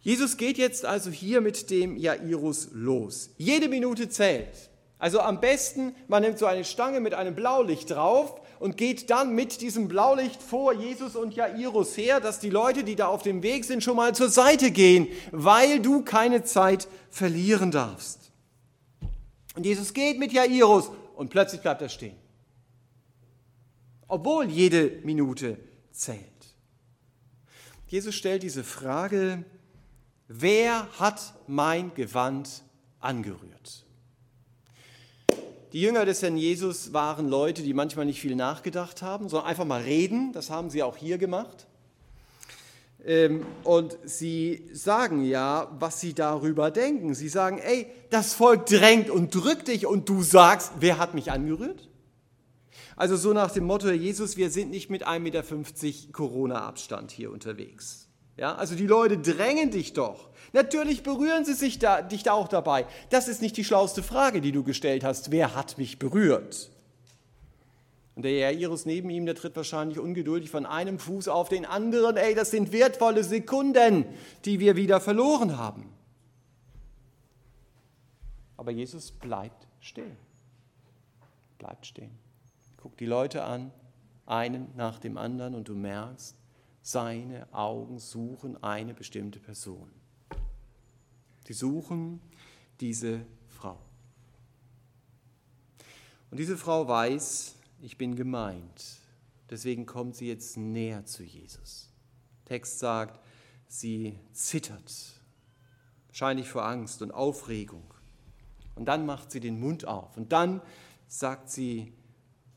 Jesus 0.00 0.36
geht 0.36 0.58
jetzt 0.58 0.84
also 0.84 1.10
hier 1.10 1.40
mit 1.40 1.70
dem 1.70 1.96
Jairus 1.96 2.68
los. 2.72 3.30
Jede 3.36 3.68
Minute 3.68 4.08
zählt. 4.08 4.70
Also 4.98 5.20
am 5.20 5.40
besten, 5.40 5.94
man 6.08 6.22
nimmt 6.22 6.38
so 6.38 6.46
eine 6.46 6.64
Stange 6.64 7.00
mit 7.00 7.14
einem 7.14 7.34
Blaulicht 7.34 7.90
drauf 7.90 8.40
und 8.58 8.76
geht 8.76 9.10
dann 9.10 9.34
mit 9.34 9.60
diesem 9.60 9.86
Blaulicht 9.86 10.42
vor 10.42 10.72
Jesus 10.72 11.14
und 11.14 11.34
Jairus 11.34 11.96
her, 11.96 12.20
dass 12.20 12.40
die 12.40 12.50
Leute, 12.50 12.82
die 12.82 12.96
da 12.96 13.06
auf 13.06 13.22
dem 13.22 13.42
Weg 13.42 13.64
sind, 13.64 13.84
schon 13.84 13.96
mal 13.96 14.14
zur 14.14 14.28
Seite 14.28 14.70
gehen, 14.70 15.08
weil 15.30 15.80
du 15.80 16.02
keine 16.02 16.42
Zeit 16.42 16.88
verlieren 17.10 17.70
darfst. 17.70 18.32
Und 19.54 19.66
Jesus 19.66 19.94
geht 19.94 20.18
mit 20.18 20.32
Jairus 20.32 20.90
und 21.14 21.30
plötzlich 21.30 21.60
bleibt 21.60 21.82
er 21.82 21.88
stehen 21.88 22.16
obwohl 24.08 24.50
jede 24.50 24.98
Minute 25.04 25.58
zählt. 25.92 26.24
Jesus 27.86 28.14
stellt 28.14 28.42
diese 28.42 28.64
Frage, 28.64 29.44
wer 30.26 30.88
hat 30.98 31.34
mein 31.46 31.94
Gewand 31.94 32.62
angerührt? 33.00 33.84
Die 35.72 35.82
Jünger 35.82 36.06
des 36.06 36.22
Herrn 36.22 36.38
Jesus 36.38 36.94
waren 36.94 37.28
Leute, 37.28 37.62
die 37.62 37.74
manchmal 37.74 38.06
nicht 38.06 38.20
viel 38.20 38.36
nachgedacht 38.36 39.02
haben, 39.02 39.28
sondern 39.28 39.48
einfach 39.48 39.66
mal 39.66 39.82
reden. 39.82 40.32
Das 40.32 40.48
haben 40.48 40.70
sie 40.70 40.82
auch 40.82 40.96
hier 40.96 41.18
gemacht. 41.18 41.66
Ähm, 43.04 43.44
und 43.64 43.96
sie 44.04 44.68
sagen 44.72 45.24
ja, 45.24 45.70
was 45.78 46.00
sie 46.00 46.14
darüber 46.14 46.70
denken. 46.70 47.14
Sie 47.14 47.28
sagen, 47.28 47.58
ey, 47.58 47.86
das 48.10 48.34
Volk 48.34 48.66
drängt 48.66 49.10
und 49.10 49.34
drückt 49.34 49.68
dich 49.68 49.86
und 49.86 50.08
du 50.08 50.22
sagst, 50.22 50.72
wer 50.80 50.98
hat 50.98 51.14
mich 51.14 51.30
angerührt? 51.30 51.87
Also 52.98 53.16
so 53.16 53.32
nach 53.32 53.52
dem 53.52 53.64
Motto, 53.64 53.88
Jesus, 53.90 54.36
wir 54.36 54.50
sind 54.50 54.70
nicht 54.70 54.90
mit 54.90 55.06
1,50 55.06 55.20
Meter 55.20 56.12
Corona-Abstand 56.12 57.12
hier 57.12 57.30
unterwegs. 57.30 58.08
Ja, 58.36 58.56
also 58.56 58.74
die 58.74 58.88
Leute 58.88 59.18
drängen 59.18 59.70
dich 59.70 59.92
doch. 59.92 60.28
Natürlich 60.52 61.04
berühren 61.04 61.44
sie 61.44 61.54
sich 61.54 61.78
da, 61.78 62.02
dich 62.02 62.24
da 62.24 62.32
auch 62.32 62.48
dabei. 62.48 62.86
Das 63.10 63.28
ist 63.28 63.40
nicht 63.40 63.56
die 63.56 63.62
schlauste 63.62 64.02
Frage, 64.02 64.40
die 64.40 64.50
du 64.50 64.64
gestellt 64.64 65.04
hast. 65.04 65.30
Wer 65.30 65.54
hat 65.54 65.78
mich 65.78 66.00
berührt? 66.00 66.70
Und 68.16 68.22
der 68.22 68.32
Jairus 68.52 68.84
neben 68.84 69.10
ihm, 69.10 69.26
der 69.26 69.36
tritt 69.36 69.54
wahrscheinlich 69.54 70.00
ungeduldig 70.00 70.50
von 70.50 70.66
einem 70.66 70.98
Fuß 70.98 71.28
auf 71.28 71.48
den 71.48 71.66
anderen. 71.66 72.16
Ey, 72.16 72.34
das 72.34 72.50
sind 72.50 72.72
wertvolle 72.72 73.22
Sekunden, 73.22 74.06
die 74.44 74.58
wir 74.58 74.74
wieder 74.74 75.00
verloren 75.00 75.56
haben. 75.56 75.88
Aber 78.56 78.72
Jesus 78.72 79.12
bleibt 79.12 79.68
stehen. 79.78 80.16
Bleibt 81.58 81.86
stehen. 81.86 82.27
Guck 82.78 82.96
die 82.96 83.06
Leute 83.06 83.44
an, 83.44 83.70
einen 84.24 84.74
nach 84.76 84.98
dem 84.98 85.18
anderen, 85.18 85.54
und 85.54 85.68
du 85.68 85.74
merkst, 85.74 86.36
seine 86.82 87.52
Augen 87.52 87.98
suchen 87.98 88.62
eine 88.62 88.94
bestimmte 88.94 89.38
Person. 89.40 89.90
Sie 91.46 91.52
suchen 91.52 92.20
diese 92.80 93.20
Frau. 93.48 93.78
Und 96.30 96.38
diese 96.38 96.56
Frau 96.56 96.86
weiß, 96.86 97.56
ich 97.80 97.98
bin 97.98 98.16
gemeint. 98.16 98.98
Deswegen 99.50 99.86
kommt 99.86 100.16
sie 100.16 100.28
jetzt 100.28 100.56
näher 100.56 101.04
zu 101.04 101.22
Jesus. 101.22 101.88
Der 102.44 102.56
Text 102.56 102.78
sagt, 102.78 103.20
sie 103.66 104.18
zittert, 104.32 104.92
wahrscheinlich 106.06 106.48
vor 106.48 106.64
Angst 106.64 107.02
und 107.02 107.12
Aufregung. 107.12 107.84
Und 108.74 108.86
dann 108.86 109.06
macht 109.06 109.30
sie 109.30 109.40
den 109.40 109.58
Mund 109.58 109.86
auf 109.86 110.16
und 110.16 110.32
dann 110.32 110.60
sagt 111.08 111.50
sie, 111.50 111.92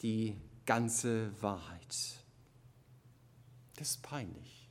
die 0.01 0.35
ganze 0.65 1.31
Wahrheit. 1.41 1.95
Das 3.75 3.91
ist 3.91 4.03
peinlich. 4.03 4.69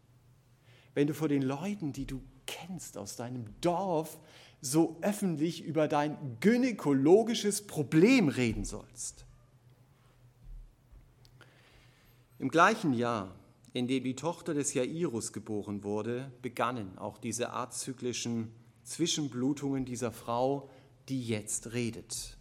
Wenn 0.94 1.06
du 1.06 1.14
vor 1.14 1.28
den 1.28 1.42
Leuten, 1.42 1.92
die 1.92 2.06
du 2.06 2.22
kennst 2.46 2.98
aus 2.98 3.16
deinem 3.16 3.44
Dorf, 3.60 4.18
so 4.60 4.98
öffentlich 5.00 5.64
über 5.64 5.88
dein 5.88 6.38
gynäkologisches 6.40 7.66
Problem 7.66 8.28
reden 8.28 8.64
sollst. 8.64 9.24
Im 12.38 12.48
gleichen 12.48 12.92
Jahr, 12.92 13.34
in 13.72 13.86
dem 13.86 14.02
die 14.02 14.16
Tochter 14.16 14.54
des 14.54 14.74
Jairus 14.74 15.32
geboren 15.32 15.84
wurde, 15.84 16.32
begannen 16.42 16.98
auch 16.98 17.18
diese 17.18 17.52
azyklischen 17.52 18.52
Zwischenblutungen 18.82 19.84
dieser 19.84 20.10
Frau, 20.10 20.70
die 21.08 21.22
jetzt 21.22 21.72
redet. 21.72 22.36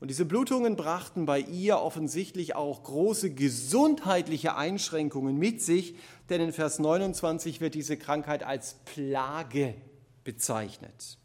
Und 0.00 0.08
diese 0.08 0.24
Blutungen 0.24 0.76
brachten 0.76 1.26
bei 1.26 1.40
ihr 1.40 1.78
offensichtlich 1.78 2.56
auch 2.56 2.82
große 2.82 3.34
gesundheitliche 3.34 4.56
Einschränkungen 4.56 5.38
mit 5.38 5.60
sich, 5.60 5.94
denn 6.30 6.40
in 6.40 6.54
Vers 6.54 6.78
29 6.78 7.60
wird 7.60 7.74
diese 7.74 7.98
Krankheit 7.98 8.42
als 8.42 8.76
Plage 8.86 9.74
bezeichnet. 10.24 11.18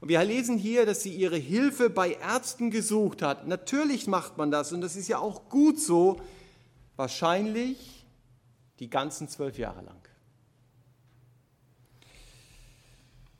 Und 0.00 0.10
wir 0.10 0.22
lesen 0.22 0.58
hier, 0.58 0.84
dass 0.84 1.02
sie 1.02 1.14
ihre 1.14 1.36
Hilfe 1.36 1.88
bei 1.88 2.12
Ärzten 2.12 2.70
gesucht 2.70 3.22
hat. 3.22 3.46
Natürlich 3.46 4.06
macht 4.06 4.36
man 4.36 4.50
das 4.50 4.72
und 4.72 4.82
das 4.82 4.96
ist 4.96 5.08
ja 5.08 5.18
auch 5.18 5.48
gut 5.48 5.80
so, 5.80 6.20
wahrscheinlich 6.96 8.06
die 8.80 8.90
ganzen 8.90 9.28
zwölf 9.28 9.56
Jahre 9.56 9.82
lang. 9.82 10.00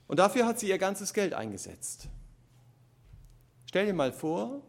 Und 0.07 0.19
dafür 0.19 0.47
hat 0.47 0.59
sie 0.59 0.69
ihr 0.69 0.78
ganzes 0.78 1.12
Geld 1.12 1.35
eingesetzt. 1.35 2.09
Stell 3.70 3.86
dir 3.86 3.94
mal 3.94 4.10
vor, 4.10 4.62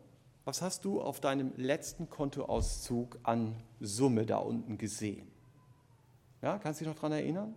was 0.45 0.61
hast 0.61 0.85
du 0.85 1.01
auf 1.01 1.19
deinem 1.19 1.53
letzten 1.57 2.07
Kontoauszug 2.07 3.17
an 3.23 3.55
Summe 3.79 4.27
da 4.27 4.37
unten 4.37 4.77
gesehen? 4.77 5.27
Ja, 6.43 6.59
kannst 6.59 6.79
du 6.79 6.83
dich 6.83 6.93
noch 6.93 7.01
daran 7.01 7.13
erinnern? 7.13 7.55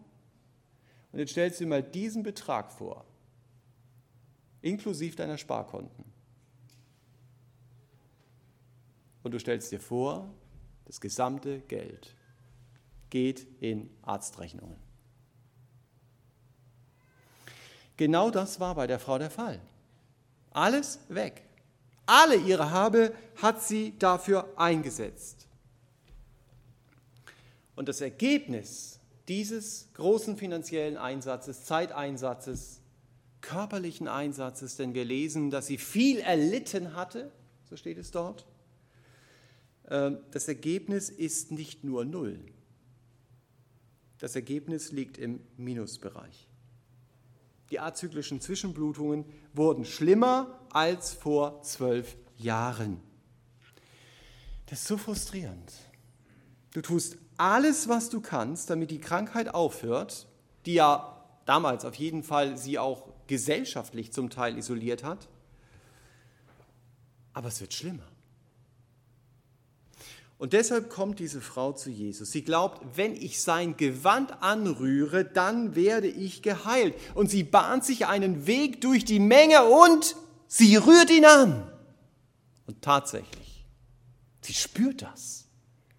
Und 1.12 1.18
jetzt 1.18 1.32
stellst 1.32 1.60
du 1.60 1.64
dir 1.64 1.68
mal 1.68 1.82
diesen 1.82 2.22
Betrag 2.22 2.72
vor, 2.72 3.04
inklusive 4.62 5.16
deiner 5.16 5.36
Sparkonten. 5.36 6.06
Und 9.22 9.32
du 9.32 9.38
stellst 9.38 9.70
dir 9.70 9.80
vor, 9.80 10.32
das 10.86 10.98
gesamte 10.98 11.60
Geld 11.60 12.16
geht 13.10 13.46
in 13.60 13.90
Arztrechnungen. 14.00 14.78
Genau 17.98 18.30
das 18.30 18.60
war 18.60 18.74
bei 18.74 18.86
der 18.86 18.98
Frau 18.98 19.18
der 19.18 19.30
Fall. 19.30 19.60
Alles 20.54 21.00
weg. 21.08 21.42
Alle 22.06 22.36
ihre 22.36 22.70
Habe 22.70 23.12
hat 23.42 23.62
sie 23.62 23.92
dafür 23.98 24.48
eingesetzt. 24.56 25.46
Und 27.76 27.88
das 27.88 28.00
Ergebnis 28.00 29.00
dieses 29.28 29.88
großen 29.94 30.36
finanziellen 30.36 30.96
Einsatzes, 30.96 31.64
Zeiteinsatzes, 31.64 32.80
körperlichen 33.40 34.06
Einsatzes, 34.08 34.76
denn 34.76 34.94
wir 34.94 35.04
lesen, 35.04 35.50
dass 35.50 35.66
sie 35.66 35.78
viel 35.78 36.18
erlitten 36.20 36.94
hatte, 36.94 37.30
so 37.68 37.76
steht 37.76 37.98
es 37.98 38.10
dort, 38.10 38.46
ähm, 39.88 40.18
das 40.30 40.46
Ergebnis 40.48 41.10
ist 41.10 41.50
nicht 41.50 41.84
nur 41.84 42.04
Null. 42.04 42.38
Das 44.18 44.36
Ergebnis 44.36 44.92
liegt 44.92 45.18
im 45.18 45.40
Minusbereich. 45.56 46.48
Die 47.74 47.80
azyklischen 47.80 48.40
Zwischenblutungen 48.40 49.24
wurden 49.52 49.84
schlimmer 49.84 50.60
als 50.70 51.12
vor 51.12 51.60
zwölf 51.62 52.16
Jahren. 52.36 53.00
Das 54.66 54.82
ist 54.82 54.86
so 54.86 54.96
frustrierend. 54.96 55.72
Du 56.72 56.82
tust 56.82 57.16
alles, 57.36 57.88
was 57.88 58.10
du 58.10 58.20
kannst, 58.20 58.70
damit 58.70 58.92
die 58.92 59.00
Krankheit 59.00 59.52
aufhört, 59.52 60.28
die 60.66 60.74
ja 60.74 61.26
damals 61.46 61.84
auf 61.84 61.96
jeden 61.96 62.22
Fall 62.22 62.56
sie 62.56 62.78
auch 62.78 63.08
gesellschaftlich 63.26 64.12
zum 64.12 64.30
Teil 64.30 64.56
isoliert 64.56 65.02
hat. 65.02 65.26
Aber 67.32 67.48
es 67.48 67.60
wird 67.60 67.74
schlimmer. 67.74 68.06
Und 70.36 70.52
deshalb 70.52 70.90
kommt 70.90 71.20
diese 71.20 71.40
Frau 71.40 71.72
zu 71.72 71.90
Jesus. 71.90 72.32
Sie 72.32 72.42
glaubt, 72.42 72.96
wenn 72.96 73.14
ich 73.14 73.40
sein 73.40 73.76
Gewand 73.76 74.42
anrühre, 74.42 75.24
dann 75.24 75.74
werde 75.74 76.08
ich 76.08 76.42
geheilt. 76.42 76.94
Und 77.14 77.30
sie 77.30 77.44
bahnt 77.44 77.84
sich 77.84 78.06
einen 78.06 78.46
Weg 78.46 78.80
durch 78.80 79.04
die 79.04 79.20
Menge 79.20 79.64
und 79.64 80.16
sie 80.48 80.76
rührt 80.76 81.10
ihn 81.10 81.24
an. 81.24 81.70
Und 82.66 82.82
tatsächlich, 82.82 83.64
sie 84.40 84.54
spürt 84.54 85.02
das. 85.02 85.46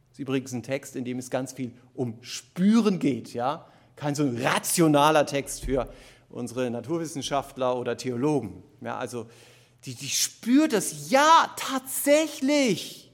Das 0.10 0.14
ist 0.14 0.20
übrigens 0.20 0.52
ein 0.52 0.64
Text, 0.64 0.96
in 0.96 1.06
dem 1.06 1.18
es 1.18 1.30
ganz 1.30 1.54
viel 1.54 1.74
um 1.94 2.22
Spüren 2.22 3.00
geht. 3.00 3.34
Ja? 3.34 3.68
Kein 3.96 4.16
so 4.16 4.24
ein 4.24 4.38
rationaler 4.38 5.26
Text 5.26 5.64
für 5.64 5.90
unsere 6.30 6.70
Naturwissenschaftler 6.70 7.78
oder 7.78 7.96
Theologen. 7.96 8.64
Ja, 8.82 8.98
also 8.98 9.28
die, 9.86 9.96
die 9.96 10.10
spürt 10.10 10.74
das, 10.74 11.10
ja, 11.10 11.54
tatsächlich 11.56 13.05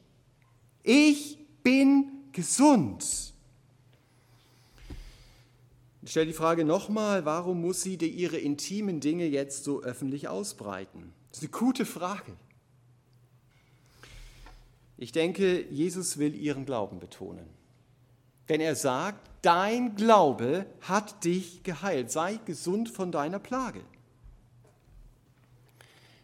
ich 0.83 1.37
bin 1.63 2.05
gesund. 2.31 3.33
Ich 6.03 6.11
stelle 6.11 6.25
die 6.25 6.33
Frage 6.33 6.65
nochmal, 6.65 7.25
warum 7.25 7.61
muss 7.61 7.83
sie 7.83 7.95
ihre 7.95 8.37
intimen 8.37 8.99
Dinge 8.99 9.25
jetzt 9.25 9.63
so 9.63 9.83
öffentlich 9.83 10.27
ausbreiten? 10.27 11.13
Das 11.29 11.39
ist 11.39 11.43
eine 11.43 11.51
gute 11.59 11.85
Frage. 11.85 12.33
Ich 14.97 15.11
denke, 15.11 15.65
Jesus 15.69 16.17
will 16.17 16.35
ihren 16.35 16.65
Glauben 16.65 16.99
betonen. 16.99 17.47
Denn 18.49 18.61
er 18.61 18.75
sagt, 18.75 19.29
dein 19.41 19.95
Glaube 19.95 20.65
hat 20.81 21.23
dich 21.23 21.63
geheilt. 21.63 22.11
Sei 22.11 22.39
gesund 22.45 22.89
von 22.89 23.11
deiner 23.11 23.39
Plage. 23.39 23.81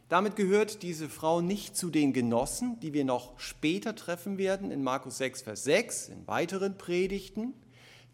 Damit 0.10 0.38
gehört 0.38 0.84
diese 0.84 1.10
Frau 1.10 1.42
nicht 1.42 1.76
zu 1.76 1.90
den 1.90 2.14
Genossen, 2.14 2.80
die 2.80 2.94
wir 2.94 3.04
noch 3.04 3.38
später 3.40 3.94
treffen 3.94 4.38
werden 4.38 4.72
in 4.72 4.82
Markus 4.82 5.18
6, 5.18 5.42
Vers 5.42 5.66
6, 5.66 6.10
in 6.10 6.28
weiteren 6.28 6.78
Predigten. 6.78 7.54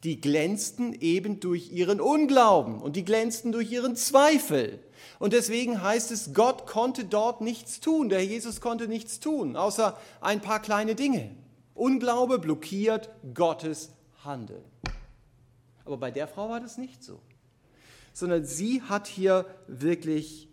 Die 0.04 0.20
glänzten 0.20 0.94
eben 1.00 1.40
durch 1.40 1.72
ihren 1.72 2.02
Unglauben 2.02 2.82
und 2.82 2.96
die 2.96 3.06
glänzten 3.06 3.52
durch 3.52 3.72
ihren 3.72 3.96
Zweifel. 3.96 4.80
Und 5.20 5.34
deswegen 5.34 5.84
heißt 5.84 6.12
es, 6.12 6.34
Gott 6.34 6.66
konnte 6.66 7.06
dort 7.06 7.42
nichts 7.42 7.80
tun, 7.80 8.10
der 8.10 8.26
Jesus 8.26 8.60
konnte 8.60 8.88
nichts 8.88 9.20
tun, 9.20 9.56
außer 9.56 9.98
ein 10.20 10.42
paar 10.42 10.62
kleine 10.62 10.96
Dinge. 10.96 11.36
Unglaube 11.76 12.40
blockiert 12.40 13.10
Gottes 13.34 13.92
Handeln. 14.26 14.64
Aber 15.86 15.98
bei 15.98 16.12
der 16.12 16.28
Frau 16.28 16.50
war 16.50 16.60
das 16.60 16.78
nicht 16.78 17.04
so, 17.04 17.20
sondern 18.14 18.46
sie 18.46 18.82
hat 18.82 19.08
hier 19.08 19.46
wirklich 19.68 20.50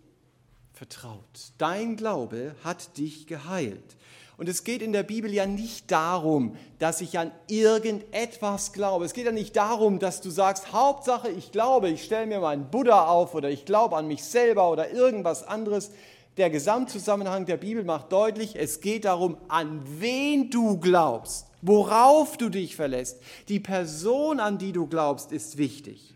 vertraut. 0.81 1.51
Dein 1.59 1.95
Glaube 1.95 2.55
hat 2.63 2.97
dich 2.97 3.27
geheilt. 3.27 3.95
Und 4.35 4.49
es 4.49 4.63
geht 4.63 4.81
in 4.81 4.93
der 4.93 5.03
Bibel 5.03 5.31
ja 5.31 5.45
nicht 5.45 5.91
darum, 5.91 6.57
dass 6.79 7.01
ich 7.01 7.19
an 7.19 7.31
irgendetwas 7.47 8.73
glaube. 8.73 9.05
Es 9.05 9.13
geht 9.13 9.27
ja 9.27 9.31
nicht 9.31 9.55
darum, 9.55 9.99
dass 9.99 10.21
du 10.21 10.31
sagst, 10.31 10.73
Hauptsache 10.73 11.29
ich 11.29 11.51
glaube, 11.51 11.89
ich 11.89 12.03
stelle 12.03 12.25
mir 12.25 12.39
meinen 12.39 12.71
Buddha 12.71 13.05
auf 13.05 13.35
oder 13.35 13.51
ich 13.51 13.65
glaube 13.65 13.95
an 13.95 14.07
mich 14.07 14.23
selber 14.23 14.71
oder 14.71 14.89
irgendwas 14.89 15.43
anderes. 15.43 15.91
Der 16.37 16.49
Gesamtzusammenhang 16.49 17.45
der 17.45 17.57
Bibel 17.57 17.83
macht 17.83 18.11
deutlich, 18.11 18.55
es 18.55 18.81
geht 18.81 19.05
darum, 19.05 19.37
an 19.49 19.83
wen 19.99 20.49
du 20.49 20.79
glaubst, 20.79 21.45
worauf 21.61 22.37
du 22.37 22.49
dich 22.49 22.75
verlässt. 22.75 23.21
Die 23.49 23.59
Person, 23.59 24.39
an 24.39 24.57
die 24.57 24.71
du 24.71 24.87
glaubst, 24.87 25.31
ist 25.31 25.59
wichtig. 25.59 26.15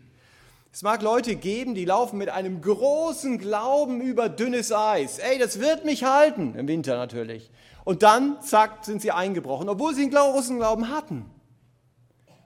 Es 0.76 0.82
mag 0.82 1.00
Leute 1.00 1.36
geben, 1.36 1.74
die 1.74 1.86
laufen 1.86 2.18
mit 2.18 2.28
einem 2.28 2.60
großen 2.60 3.38
Glauben 3.38 4.02
über 4.02 4.28
dünnes 4.28 4.72
Eis. 4.72 5.18
Ey, 5.18 5.38
das 5.38 5.58
wird 5.58 5.86
mich 5.86 6.04
halten, 6.04 6.54
im 6.54 6.68
Winter 6.68 6.98
natürlich. 6.98 7.50
Und 7.84 8.02
dann, 8.02 8.42
zack, 8.42 8.84
sind 8.84 9.00
sie 9.00 9.10
eingebrochen, 9.10 9.70
obwohl 9.70 9.94
sie 9.94 10.02
einen 10.02 10.10
großen 10.10 10.58
Glauben 10.58 10.90
hatten. 10.90 11.30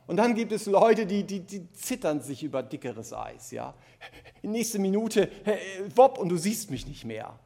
Und 0.07 0.16
dann 0.19 0.37
gibt 0.37 0.53
es 0.53 0.66
Leute, 0.66 1.07
die, 1.07 1.25
die, 1.25 1.40
die 1.40 1.73
zittern 1.73 2.21
sich 2.21 2.45
über 2.45 2.62
dickeres 2.62 3.12
Eis. 3.12 3.51
Ja? 3.51 3.75
In 4.43 4.53
nächste 4.53 4.79
Minute, 4.79 5.29
wopp, 5.97 6.16
und 6.16 6.29
du 6.29 6.37
siehst 6.37 6.71
mich 6.71 6.87
nicht 6.87 7.05
mehr. 7.05 7.37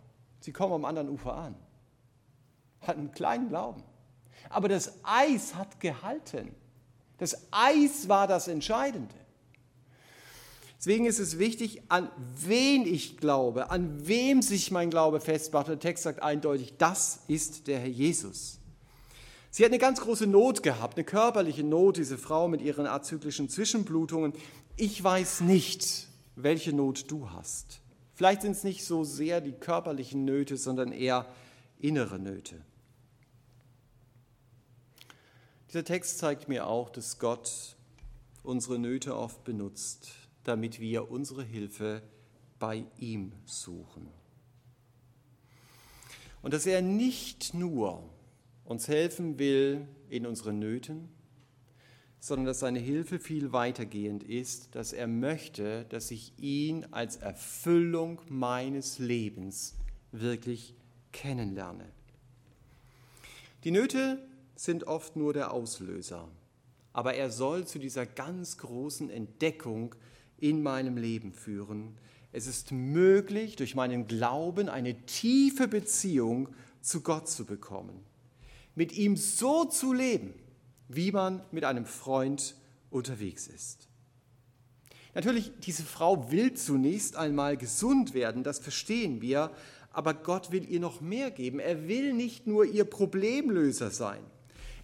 Sie 0.41 0.53
kommen 0.53 0.75
am 0.75 0.85
anderen 0.85 1.09
Ufer 1.09 1.33
an. 1.33 1.55
Hatten 2.83 3.01
einen 3.01 3.13
kleinen 3.13 3.49
Glauben. 3.49 3.83
Aber 4.51 4.69
das 4.69 4.99
Eis 5.03 5.55
hat 5.55 5.81
gehalten. 5.81 6.55
Das 7.17 7.49
Eis 7.53 8.07
war 8.07 8.27
das 8.27 8.49
Entscheidende. 8.49 9.24
Deswegen 10.85 11.07
ist 11.07 11.19
es 11.19 11.39
wichtig, 11.39 11.81
an 11.89 12.11
wen 12.37 12.85
ich 12.85 13.17
glaube, 13.17 13.71
an 13.71 14.07
wem 14.07 14.43
sich 14.43 14.71
mein 14.71 14.91
Glaube 14.91 15.19
festmacht. 15.19 15.69
Der 15.69 15.79
Text 15.79 16.03
sagt 16.03 16.23
eindeutig, 16.23 16.75
das 16.77 17.21
ist 17.27 17.69
der 17.69 17.79
Herr 17.79 17.89
Jesus. 17.89 18.59
Sie 19.51 19.65
hat 19.65 19.71
eine 19.71 19.79
ganz 19.79 20.03
große 20.03 20.27
Not 20.27 20.63
gehabt, 20.63 20.99
eine 20.99 21.05
körperliche 21.05 21.65
Not, 21.65 21.97
diese 21.97 22.19
Frau 22.19 22.49
mit 22.49 22.61
ihren 22.61 22.87
azyklischen 22.87 23.49
Zwischenblutungen. 23.49 24.35
Ich 24.77 25.03
weiß 25.03 25.41
nicht, 25.41 26.07
welche 26.37 26.75
Not 26.75 27.11
du 27.11 27.31
hast. 27.31 27.81
Vielleicht 28.13 28.43
sind 28.43 28.53
es 28.53 28.63
nicht 28.63 28.85
so 28.85 29.05
sehr 29.05 29.41
die 29.41 29.53
körperlichen 29.53 30.27
Nöte, 30.27 30.59
sondern 30.59 30.93
eher 30.93 31.25
innere 31.79 32.19
Nöte. 32.19 32.61
Dieser 35.69 35.85
Text 35.85 36.19
zeigt 36.19 36.47
mir 36.47 36.67
auch, 36.67 36.91
dass 36.91 37.19
Gott 37.19 37.75
unsere 38.43 38.79
Nöte 38.79 39.17
oft 39.17 39.45
benutzt, 39.45 40.11
damit 40.45 40.81
wir 40.81 41.11
unsere 41.11 41.43
Hilfe 41.43 42.03
bei 42.59 42.85
ihm 42.99 43.33
suchen. 43.45 44.09
Und 46.43 46.53
dass 46.55 46.67
er 46.67 46.83
nicht 46.83 47.55
nur 47.55 48.09
uns 48.65 48.89
helfen 48.89 49.39
will 49.39 49.89
in 50.09 50.27
unseren 50.27 50.59
Nöten, 50.59 51.09
sondern 52.21 52.47
dass 52.47 52.61
seine 52.61 52.79
Hilfe 52.79 53.19
viel 53.19 53.53
weitergehend 53.53 54.25
ist, 54.25 54.75
dass 54.75 54.95
er 54.95 55.07
möchte, 55.07 55.85
dass 55.91 56.11
ich 56.11 56.33
ihn 56.39 56.87
als 56.91 57.17
Erfüllung 57.17 58.21
meines 58.29 58.99
Lebens 58.99 59.77
wirklich 60.11 60.75
kennenlerne. 61.13 61.85
Die 63.65 63.71
Nöte 63.71 64.27
sind 64.57 64.85
oft 64.85 65.17
nur 65.17 65.35
der 65.35 65.53
Auslöser, 65.53 66.29
aber 66.95 67.15
er 67.15 67.31
soll 67.31 67.67
zu 67.67 67.79
dieser 67.79 68.07
ganz 68.07 68.57
großen 68.57 69.11
Entdeckung 69.11 69.95
in 70.39 70.63
meinem 70.63 70.97
Leben 70.97 71.33
führen. 71.33 71.97
Es 72.33 72.47
ist 72.47 72.73
möglich, 72.73 73.57
durch 73.57 73.75
meinen 73.75 74.07
Glauben 74.07 74.69
eine 74.69 74.95
tiefe 75.07 75.69
Beziehung 75.69 76.49
zu 76.81 77.01
Gott 77.01 77.29
zu 77.29 77.45
bekommen, 77.45 78.01
mit 78.75 78.93
ihm 78.93 79.17
so 79.17 79.65
zu 79.65 79.93
leben, 79.93 80.35
wie 80.89 81.13
man 81.13 81.43
mit 81.53 81.65
einem 81.65 81.87
Freund 81.87 82.57
unterwegs 82.91 83.47
ist. 83.47 83.89
Natürlich, 85.15 85.53
diese 85.61 85.85
Frau 85.85 86.31
will 86.33 86.55
zunächst 86.55 87.17
einmal 87.17 87.57
gesund 87.57 88.15
werden, 88.15 88.43
das 88.43 88.59
verstehen 88.59 89.23
wir, 89.23 89.53
aber 89.93 90.13
Gott 90.13 90.51
will 90.51 90.69
ihr 90.69 90.81
noch 90.81 91.01
mehr 91.01 91.31
geben. 91.31 91.61
Er 91.61 91.87
will 91.87 92.13
nicht 92.13 92.49
nur 92.49 92.65
ihr 92.65 92.85
Problemlöser 92.85 93.91
sein. 93.91 94.25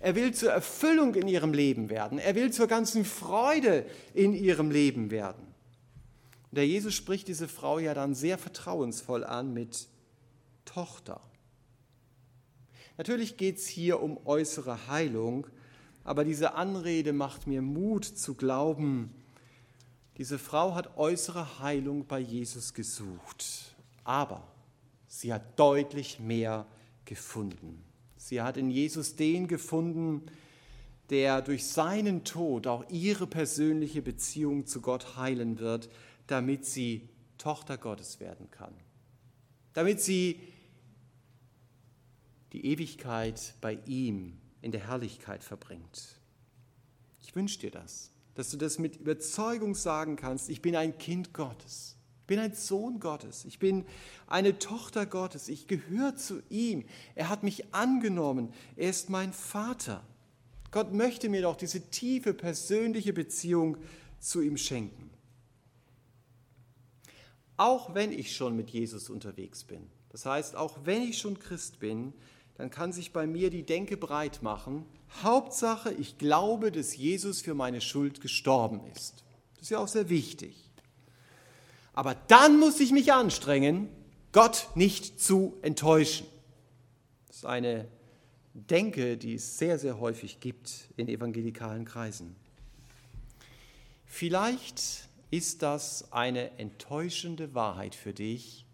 Er 0.01 0.15
will 0.15 0.33
zur 0.33 0.51
Erfüllung 0.51 1.15
in 1.15 1.29
ihrem 1.29 1.53
Leben 1.53 1.91
werden. 1.91 2.19
Er 2.19 2.35
will 2.35 2.53
zur 2.53 2.67
ganzen 2.67 3.05
Freude 3.05 3.87
in 4.15 4.33
ihrem 4.33 4.71
Leben 4.71 5.11
werden. 5.11 5.47
Der 6.51 6.67
Jesus 6.67 6.95
spricht 6.95 7.29
diese 7.29 7.47
Frau 7.47 7.79
ja 7.79 7.95
dann 7.95 8.15
sehr 8.15 8.39
vertrauensvoll 8.39 9.25
an 9.25 9.53
mit 9.53 9.87
Tochter. 10.65 11.21
Natürlich 12.97 13.37
geht 13.37 13.59
es 13.59 13.67
hier 13.67 14.03
um 14.03 14.19
äußere 14.27 14.89
Heilung, 14.89 15.47
aber 16.03 16.25
diese 16.25 16.55
Anrede 16.55 17.13
macht 17.13 17.47
mir 17.47 17.63
Mut 17.63 18.05
zu 18.05 18.35
glauben, 18.35 19.15
diese 20.17 20.39
Frau 20.39 20.75
hat 20.75 20.99
äußere 20.99 21.61
Heilung 21.61 22.07
bei 22.07 22.19
Jesus 22.19 22.75
gesucht, 22.75 23.75
aber 24.05 24.47
sie 25.09 25.33
hat 25.33 25.59
deutlich 25.59 26.21
mehr 26.21 26.67
gefunden. 27.05 27.83
Sie 28.20 28.42
hat 28.42 28.56
in 28.56 28.70
Jesus 28.70 29.16
den 29.16 29.48
gefunden, 29.48 30.26
der 31.09 31.42
durch 31.42 31.66
seinen 31.66 32.24
Tod 32.24 32.66
auch 32.66 32.88
ihre 32.90 33.26
persönliche 33.26 34.02
Beziehung 34.02 34.66
zu 34.66 34.80
Gott 34.80 35.16
heilen 35.16 35.59
wird, 35.59 35.88
damit 36.26 36.64
sie 36.66 37.09
Tochter 37.38 37.78
Gottes 37.78 38.20
werden 38.20 38.50
kann. 38.50 38.74
Damit 39.72 40.00
sie 40.00 40.40
die 42.52 42.66
Ewigkeit 42.66 43.54
bei 43.61 43.78
ihm 43.87 44.37
in 44.62 44.72
der 44.72 44.87
Herrlichkeit 44.87 45.42
verbringt. 45.42 46.16
Ich 47.22 47.35
wünsche 47.35 47.59
dir 47.61 47.70
das 47.70 48.11
dass 48.35 48.50
du 48.50 48.56
das 48.56 48.78
mit 48.78 48.96
Überzeugung 48.96 49.74
sagen 49.74 50.16
kannst, 50.16 50.48
ich 50.48 50.62
bin 50.62 50.74
ein 50.76 50.96
Kind 50.96 51.35
Gottes, 51.35 51.96
bin 52.31 52.38
ein 52.38 52.55
Sohn 52.55 53.01
Gottes, 53.01 53.45
ich 53.45 53.59
bin 53.59 53.85
eine 54.29 54.61
Tochter 54.61 55.05
Gottes, 55.05 55.49
ich 55.49 55.66
gehöre 55.66 56.14
zu 56.14 56.40
ihm, 56.49 56.85
er 57.16 57.29
hat 57.29 57.43
mich 57.43 57.75
angenommen, 57.75 58.55
er 58.77 58.88
ist 58.88 59.11
mein 59.11 59.33
Vater. 59.33 60.05
Gott 60.71 60.93
möchte 60.93 61.29
mir 61.29 61.43
doch 61.43 61.57
diese 61.57 61.90
tiefe 61.90 62.33
persönliche 62.33 63.12
Beziehung 63.12 63.79
zu 64.21 64.43
ihm 64.43 64.57
schenken. 64.57 65.11
Auch 67.57 67.97
wenn 67.97 68.12
ich 68.12 68.37
schon 68.37 68.55
mit 68.55 68.71
Jesus 68.71 69.11
unterwegs 69.11 69.64
bin, 69.64 69.88
das 70.11 70.25
heißt, 70.25 70.55
auch 70.55 70.79
wenn 70.85 71.03
ich 71.03 71.19
schon 71.19 71.37
Christ 71.37 71.81
bin, 71.81 72.12
dann 72.55 72.71
kann 72.71 72.93
sich 72.93 73.12
bei 73.12 73.27
mir 73.27 73.51
die 73.51 73.64
Denke 73.64 73.97
breit 73.97 74.40
machen, 74.40 74.87
Hauptsache, 75.25 75.93
ich 75.95 76.16
glaube, 76.16 76.71
dass 76.71 76.97
Jesus 76.97 77.40
für 77.40 77.55
meine 77.55 77.81
Schuld 77.81 78.21
gestorben 78.21 78.83
ist. 78.95 79.25
Das 79.55 79.62
ist 79.62 79.71
ja 79.71 79.81
auch 79.81 79.88
sehr 79.88 80.09
wichtig. 80.09 80.69
Aber 81.92 82.14
dann 82.29 82.59
muss 82.59 82.81
ich 82.81 82.92
mich 82.92 83.12
anstrengen, 83.12 83.88
Gott 84.33 84.68
nicht 84.74 85.20
zu 85.20 85.57
enttäuschen. 85.62 86.26
Das 87.26 87.38
ist 87.38 87.46
eine 87.46 87.88
Denke, 88.55 89.16
die 89.16 89.35
es 89.35 89.59
sehr, 89.59 89.79
sehr 89.79 90.00
häufig 90.00 90.40
gibt 90.40 90.88
in 90.96 91.09
evangelikalen 91.09 91.85
Kreisen. 91.85 92.37
Vielleicht 94.07 95.09
ist 95.31 95.62
das 95.62 96.12
eine 96.12 96.59
enttäuschende 96.59 97.55
Wahrheit 97.55 97.94
für 97.94 98.12
dich. 98.12 98.66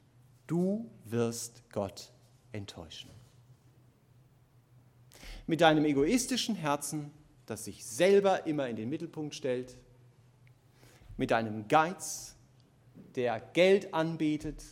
Du 0.47 0.91
wirst 1.05 1.63
Gott 1.73 2.13
enttäuschen 2.53 3.11
mit 5.47 5.61
deinem 5.61 5.85
egoistischen 5.85 6.55
Herzen, 6.55 7.11
das 7.47 7.65
sich 7.65 7.85
selber 7.85 8.47
immer 8.47 8.69
in 8.69 8.77
den 8.77 8.89
Mittelpunkt 8.89 9.35
stellt, 9.35 9.77
mit 11.17 11.31
deinem 11.31 11.69
Geiz, 11.69 12.36
der 13.15 13.41
Geld 13.41 13.95
anbietet, 13.95 14.63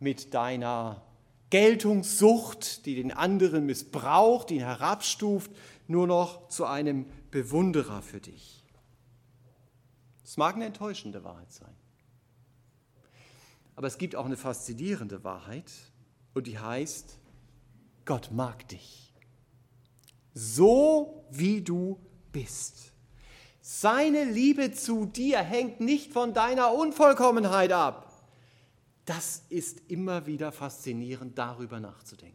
mit 0.00 0.34
deiner 0.34 1.02
Geltungssucht, 1.50 2.86
die 2.86 2.94
den 2.94 3.10
anderen 3.10 3.66
missbraucht, 3.66 4.50
ihn 4.50 4.60
herabstuft, 4.60 5.50
nur 5.86 6.06
noch 6.06 6.48
zu 6.48 6.66
einem 6.66 7.06
Bewunderer 7.30 8.02
für 8.02 8.20
dich. 8.20 8.62
Es 10.24 10.36
mag 10.36 10.54
eine 10.54 10.66
enttäuschende 10.66 11.24
Wahrheit 11.24 11.50
sein. 11.50 11.74
Aber 13.74 13.86
es 13.86 13.98
gibt 13.98 14.14
auch 14.14 14.26
eine 14.26 14.36
faszinierende 14.36 15.24
Wahrheit 15.24 15.72
und 16.34 16.46
die 16.46 16.58
heißt, 16.58 17.18
Gott 18.04 18.30
mag 18.30 18.68
dich 18.68 19.08
so 20.38 21.24
wie 21.30 21.60
du 21.62 21.98
bist. 22.30 22.92
Seine 23.70 24.24
Liebe 24.24 24.72
zu 24.72 25.04
dir 25.04 25.40
hängt 25.40 25.78
nicht 25.78 26.10
von 26.10 26.32
deiner 26.32 26.72
Unvollkommenheit 26.72 27.70
ab. 27.70 28.10
Das 29.04 29.42
ist 29.50 29.82
immer 29.88 30.24
wieder 30.24 30.52
faszinierend, 30.52 31.36
darüber 31.36 31.78
nachzudenken. 31.78 32.34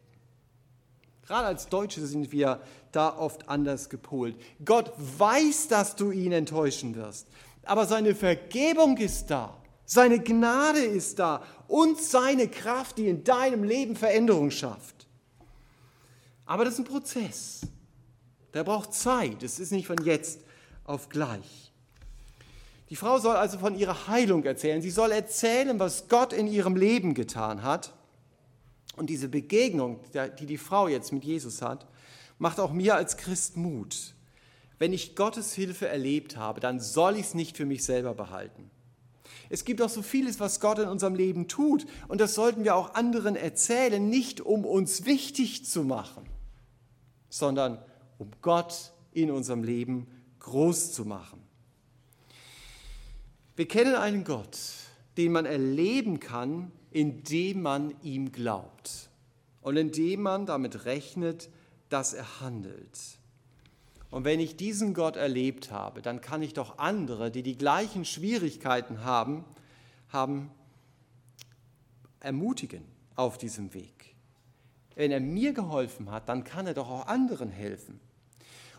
Gerade 1.26 1.48
als 1.48 1.66
Deutsche 1.66 2.06
sind 2.06 2.30
wir 2.30 2.60
da 2.92 3.18
oft 3.18 3.48
anders 3.48 3.90
gepolt. 3.90 4.36
Gott 4.64 4.92
weiß, 4.96 5.66
dass 5.66 5.96
du 5.96 6.12
ihn 6.12 6.30
enttäuschen 6.30 6.94
wirst, 6.94 7.26
aber 7.64 7.86
seine 7.86 8.14
Vergebung 8.14 8.96
ist 8.98 9.26
da, 9.26 9.60
seine 9.86 10.20
Gnade 10.20 10.84
ist 10.84 11.18
da 11.18 11.42
und 11.66 12.00
seine 12.00 12.46
Kraft, 12.46 12.96
die 12.96 13.08
in 13.08 13.24
deinem 13.24 13.64
Leben 13.64 13.96
Veränderung 13.96 14.52
schafft. 14.52 15.08
Aber 16.46 16.64
das 16.64 16.74
ist 16.74 16.80
ein 16.80 16.84
Prozess. 16.84 17.62
Der 18.52 18.62
braucht 18.62 18.94
Zeit. 18.94 19.42
Es 19.42 19.58
ist 19.58 19.72
nicht 19.72 19.88
von 19.88 19.98
jetzt 20.04 20.38
auf 20.84 21.08
gleich. 21.08 21.72
Die 22.90 22.96
Frau 22.96 23.18
soll 23.18 23.36
also 23.36 23.58
von 23.58 23.76
ihrer 23.76 24.08
Heilung 24.08 24.44
erzählen. 24.44 24.82
Sie 24.82 24.90
soll 24.90 25.10
erzählen, 25.10 25.78
was 25.78 26.08
Gott 26.08 26.32
in 26.32 26.46
ihrem 26.46 26.76
Leben 26.76 27.14
getan 27.14 27.62
hat. 27.62 27.94
Und 28.96 29.10
diese 29.10 29.28
Begegnung, 29.28 30.00
die 30.38 30.46
die 30.46 30.58
Frau 30.58 30.86
jetzt 30.88 31.12
mit 31.12 31.24
Jesus 31.24 31.62
hat, 31.62 31.86
macht 32.38 32.60
auch 32.60 32.72
mir 32.72 32.94
als 32.94 33.16
Christ 33.16 33.56
Mut. 33.56 34.14
Wenn 34.78 34.92
ich 34.92 35.16
Gottes 35.16 35.54
Hilfe 35.54 35.88
erlebt 35.88 36.36
habe, 36.36 36.60
dann 36.60 36.78
soll 36.78 37.16
ich 37.16 37.26
es 37.26 37.34
nicht 37.34 37.56
für 37.56 37.66
mich 37.66 37.84
selber 37.84 38.14
behalten. 38.14 38.70
Es 39.48 39.64
gibt 39.64 39.82
auch 39.82 39.88
so 39.88 40.02
vieles, 40.02 40.40
was 40.40 40.60
Gott 40.60 40.78
in 40.78 40.88
unserem 40.88 41.14
Leben 41.14 41.48
tut. 41.48 41.86
Und 42.08 42.20
das 42.20 42.34
sollten 42.34 42.64
wir 42.64 42.74
auch 42.74 42.94
anderen 42.94 43.36
erzählen, 43.36 44.08
nicht 44.08 44.40
um 44.40 44.64
uns 44.64 45.04
wichtig 45.04 45.64
zu 45.64 45.84
machen, 45.84 46.24
sondern 47.28 47.78
um 48.18 48.30
Gott 48.42 48.92
in 49.12 49.30
unserem 49.30 49.62
Leben 49.62 50.06
groß 50.44 50.92
zu 50.92 51.04
machen. 51.04 51.42
Wir 53.56 53.66
kennen 53.66 53.94
einen 53.94 54.24
Gott, 54.24 54.58
den 55.16 55.32
man 55.32 55.46
erleben 55.46 56.20
kann, 56.20 56.70
indem 56.90 57.62
man 57.62 57.94
ihm 58.02 58.30
glaubt 58.30 59.08
und 59.62 59.76
indem 59.76 60.22
man 60.22 60.46
damit 60.46 60.84
rechnet, 60.84 61.48
dass 61.88 62.12
er 62.12 62.40
handelt. 62.40 62.98
Und 64.10 64.24
wenn 64.24 64.38
ich 64.38 64.56
diesen 64.56 64.92
Gott 64.92 65.16
erlebt 65.16 65.70
habe, 65.70 66.02
dann 66.02 66.20
kann 66.20 66.42
ich 66.42 66.52
doch 66.52 66.78
andere, 66.78 67.30
die 67.30 67.42
die 67.42 67.56
gleichen 67.56 68.04
Schwierigkeiten 68.04 69.02
haben, 69.02 69.44
haben 70.10 70.50
ermutigen 72.20 72.84
auf 73.16 73.38
diesem 73.38 73.72
Weg. 73.72 74.14
Wenn 74.94 75.10
er 75.10 75.20
mir 75.20 75.52
geholfen 75.52 76.10
hat, 76.10 76.28
dann 76.28 76.44
kann 76.44 76.66
er 76.66 76.74
doch 76.74 76.90
auch 76.90 77.06
anderen 77.06 77.50
helfen. 77.50 77.98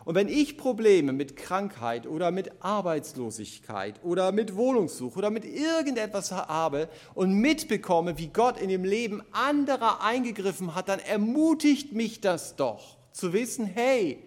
Und 0.06 0.14
wenn 0.14 0.28
ich 0.28 0.56
Probleme 0.56 1.12
mit 1.12 1.34
Krankheit 1.34 2.06
oder 2.06 2.30
mit 2.30 2.62
Arbeitslosigkeit 2.62 4.00
oder 4.04 4.30
mit 4.30 4.54
Wohnungssuche 4.54 5.18
oder 5.18 5.30
mit 5.30 5.44
irgendetwas 5.44 6.30
habe 6.30 6.88
und 7.14 7.34
mitbekomme, 7.34 8.16
wie 8.16 8.28
Gott 8.28 8.56
in 8.60 8.68
dem 8.68 8.84
Leben 8.84 9.20
anderer 9.32 10.04
eingegriffen 10.04 10.76
hat, 10.76 10.88
dann 10.88 11.00
ermutigt 11.00 11.92
mich 11.92 12.20
das 12.20 12.54
doch 12.54 12.98
zu 13.10 13.32
wissen, 13.32 13.66
hey, 13.66 14.22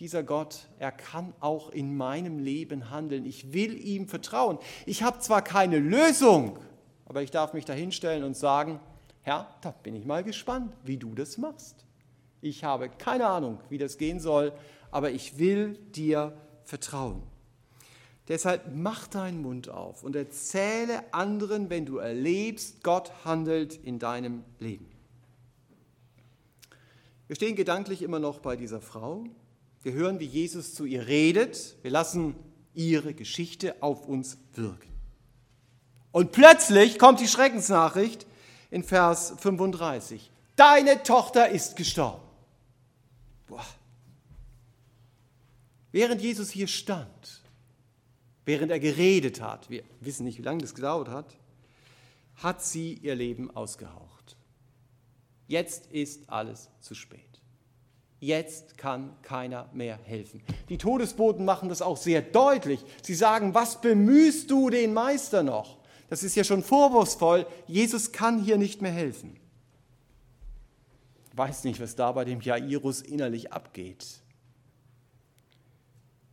dieser 0.00 0.24
Gott, 0.24 0.66
er 0.80 0.90
kann 0.90 1.32
auch 1.38 1.70
in 1.70 1.96
meinem 1.96 2.40
Leben 2.40 2.90
handeln. 2.90 3.24
Ich 3.24 3.52
will 3.52 3.78
ihm 3.86 4.08
vertrauen. 4.08 4.58
Ich 4.84 5.04
habe 5.04 5.20
zwar 5.20 5.42
keine 5.42 5.78
Lösung, 5.78 6.58
aber 7.06 7.22
ich 7.22 7.30
darf 7.30 7.52
mich 7.52 7.64
dahinstellen 7.64 8.24
und 8.24 8.36
sagen, 8.36 8.80
Herr, 9.22 9.46
da 9.60 9.70
bin 9.70 9.94
ich 9.94 10.06
mal 10.06 10.24
gespannt, 10.24 10.72
wie 10.82 10.96
du 10.96 11.14
das 11.14 11.38
machst. 11.38 11.84
Ich 12.40 12.64
habe 12.64 12.88
keine 12.88 13.26
Ahnung, 13.26 13.60
wie 13.68 13.78
das 13.78 13.96
gehen 13.96 14.18
soll, 14.18 14.52
aber 14.94 15.10
ich 15.10 15.38
will 15.38 15.76
dir 15.90 16.32
vertrauen. 16.62 17.24
Deshalb 18.28 18.70
mach 18.72 19.08
deinen 19.08 19.42
Mund 19.42 19.68
auf 19.68 20.04
und 20.04 20.14
erzähle 20.14 21.02
anderen, 21.12 21.68
wenn 21.68 21.84
du 21.84 21.96
erlebst, 21.96 22.84
Gott 22.84 23.10
handelt 23.24 23.74
in 23.74 23.98
deinem 23.98 24.44
Leben. 24.60 24.86
Wir 27.26 27.34
stehen 27.34 27.56
gedanklich 27.56 28.02
immer 28.02 28.20
noch 28.20 28.38
bei 28.38 28.54
dieser 28.54 28.80
Frau. 28.80 29.24
Wir 29.82 29.94
hören, 29.94 30.20
wie 30.20 30.26
Jesus 30.26 30.74
zu 30.74 30.84
ihr 30.84 31.08
redet. 31.08 31.74
Wir 31.82 31.90
lassen 31.90 32.36
ihre 32.72 33.14
Geschichte 33.14 33.82
auf 33.82 34.06
uns 34.06 34.38
wirken. 34.54 34.92
Und 36.12 36.30
plötzlich 36.30 37.00
kommt 37.00 37.18
die 37.18 37.26
Schreckensnachricht 37.26 38.26
in 38.70 38.84
Vers 38.84 39.34
35. 39.38 40.30
Deine 40.54 41.02
Tochter 41.02 41.48
ist 41.48 41.74
gestorben. 41.74 42.22
Boah. 43.48 43.66
Während 45.94 46.20
Jesus 46.20 46.50
hier 46.50 46.66
stand, 46.66 47.40
während 48.44 48.72
er 48.72 48.80
geredet 48.80 49.40
hat, 49.40 49.70
wir 49.70 49.84
wissen 50.00 50.24
nicht, 50.24 50.38
wie 50.38 50.42
lange 50.42 50.60
das 50.60 50.74
gedauert 50.74 51.06
hat, 51.06 51.36
hat 52.34 52.64
sie 52.64 52.94
ihr 52.94 53.14
Leben 53.14 53.48
ausgehaucht. 53.54 54.36
Jetzt 55.46 55.86
ist 55.92 56.28
alles 56.28 56.68
zu 56.80 56.96
spät. 56.96 57.20
Jetzt 58.18 58.76
kann 58.76 59.14
keiner 59.22 59.70
mehr 59.72 59.96
helfen. 60.02 60.42
Die 60.68 60.78
Todesboten 60.78 61.44
machen 61.44 61.68
das 61.68 61.80
auch 61.80 61.96
sehr 61.96 62.22
deutlich. 62.22 62.84
Sie 63.04 63.14
sagen, 63.14 63.54
was 63.54 63.80
bemühst 63.80 64.50
du 64.50 64.70
den 64.70 64.94
Meister 64.94 65.44
noch? 65.44 65.78
Das 66.10 66.24
ist 66.24 66.34
ja 66.34 66.42
schon 66.42 66.64
vorwurfsvoll. 66.64 67.46
Jesus 67.68 68.10
kann 68.10 68.42
hier 68.42 68.58
nicht 68.58 68.82
mehr 68.82 68.90
helfen. 68.90 69.36
Ich 71.30 71.38
weiß 71.38 71.62
nicht, 71.62 71.78
was 71.78 71.94
da 71.94 72.10
bei 72.10 72.24
dem 72.24 72.40
Jairus 72.40 73.00
innerlich 73.00 73.52
abgeht. 73.52 74.23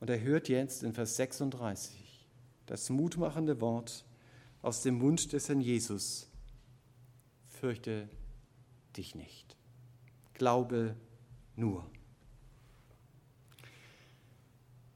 Und 0.02 0.10
er 0.10 0.20
hört 0.20 0.50
jetzt 0.50 0.82
in 0.82 0.94
Vers 0.94 1.16
36 1.16 2.28
das 2.66 2.90
mutmachende 2.90 3.62
Wort 3.62 4.04
aus 4.64 4.82
dem 4.82 4.96
Mund 4.96 5.32
des 5.32 5.48
Herrn 5.48 5.62
Jesus. 5.62 6.28
Fürchte 7.48 8.10
dich 8.98 9.14
nicht. 9.14 9.56
Glaube 10.34 10.96
nur. 11.56 11.86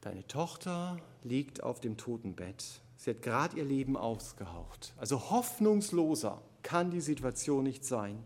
Deine 0.00 0.26
Tochter 0.26 0.98
liegt 1.22 1.62
auf 1.62 1.80
dem 1.80 1.96
Totenbett. 1.96 2.80
Sie 2.96 3.10
hat 3.10 3.22
gerade 3.22 3.58
ihr 3.58 3.64
Leben 3.64 3.96
ausgehaucht. 3.96 4.92
Also 4.96 5.30
hoffnungsloser 5.30 6.42
kann 6.64 6.90
die 6.90 7.00
Situation 7.00 7.62
nicht 7.62 7.84
sein. 7.84 8.24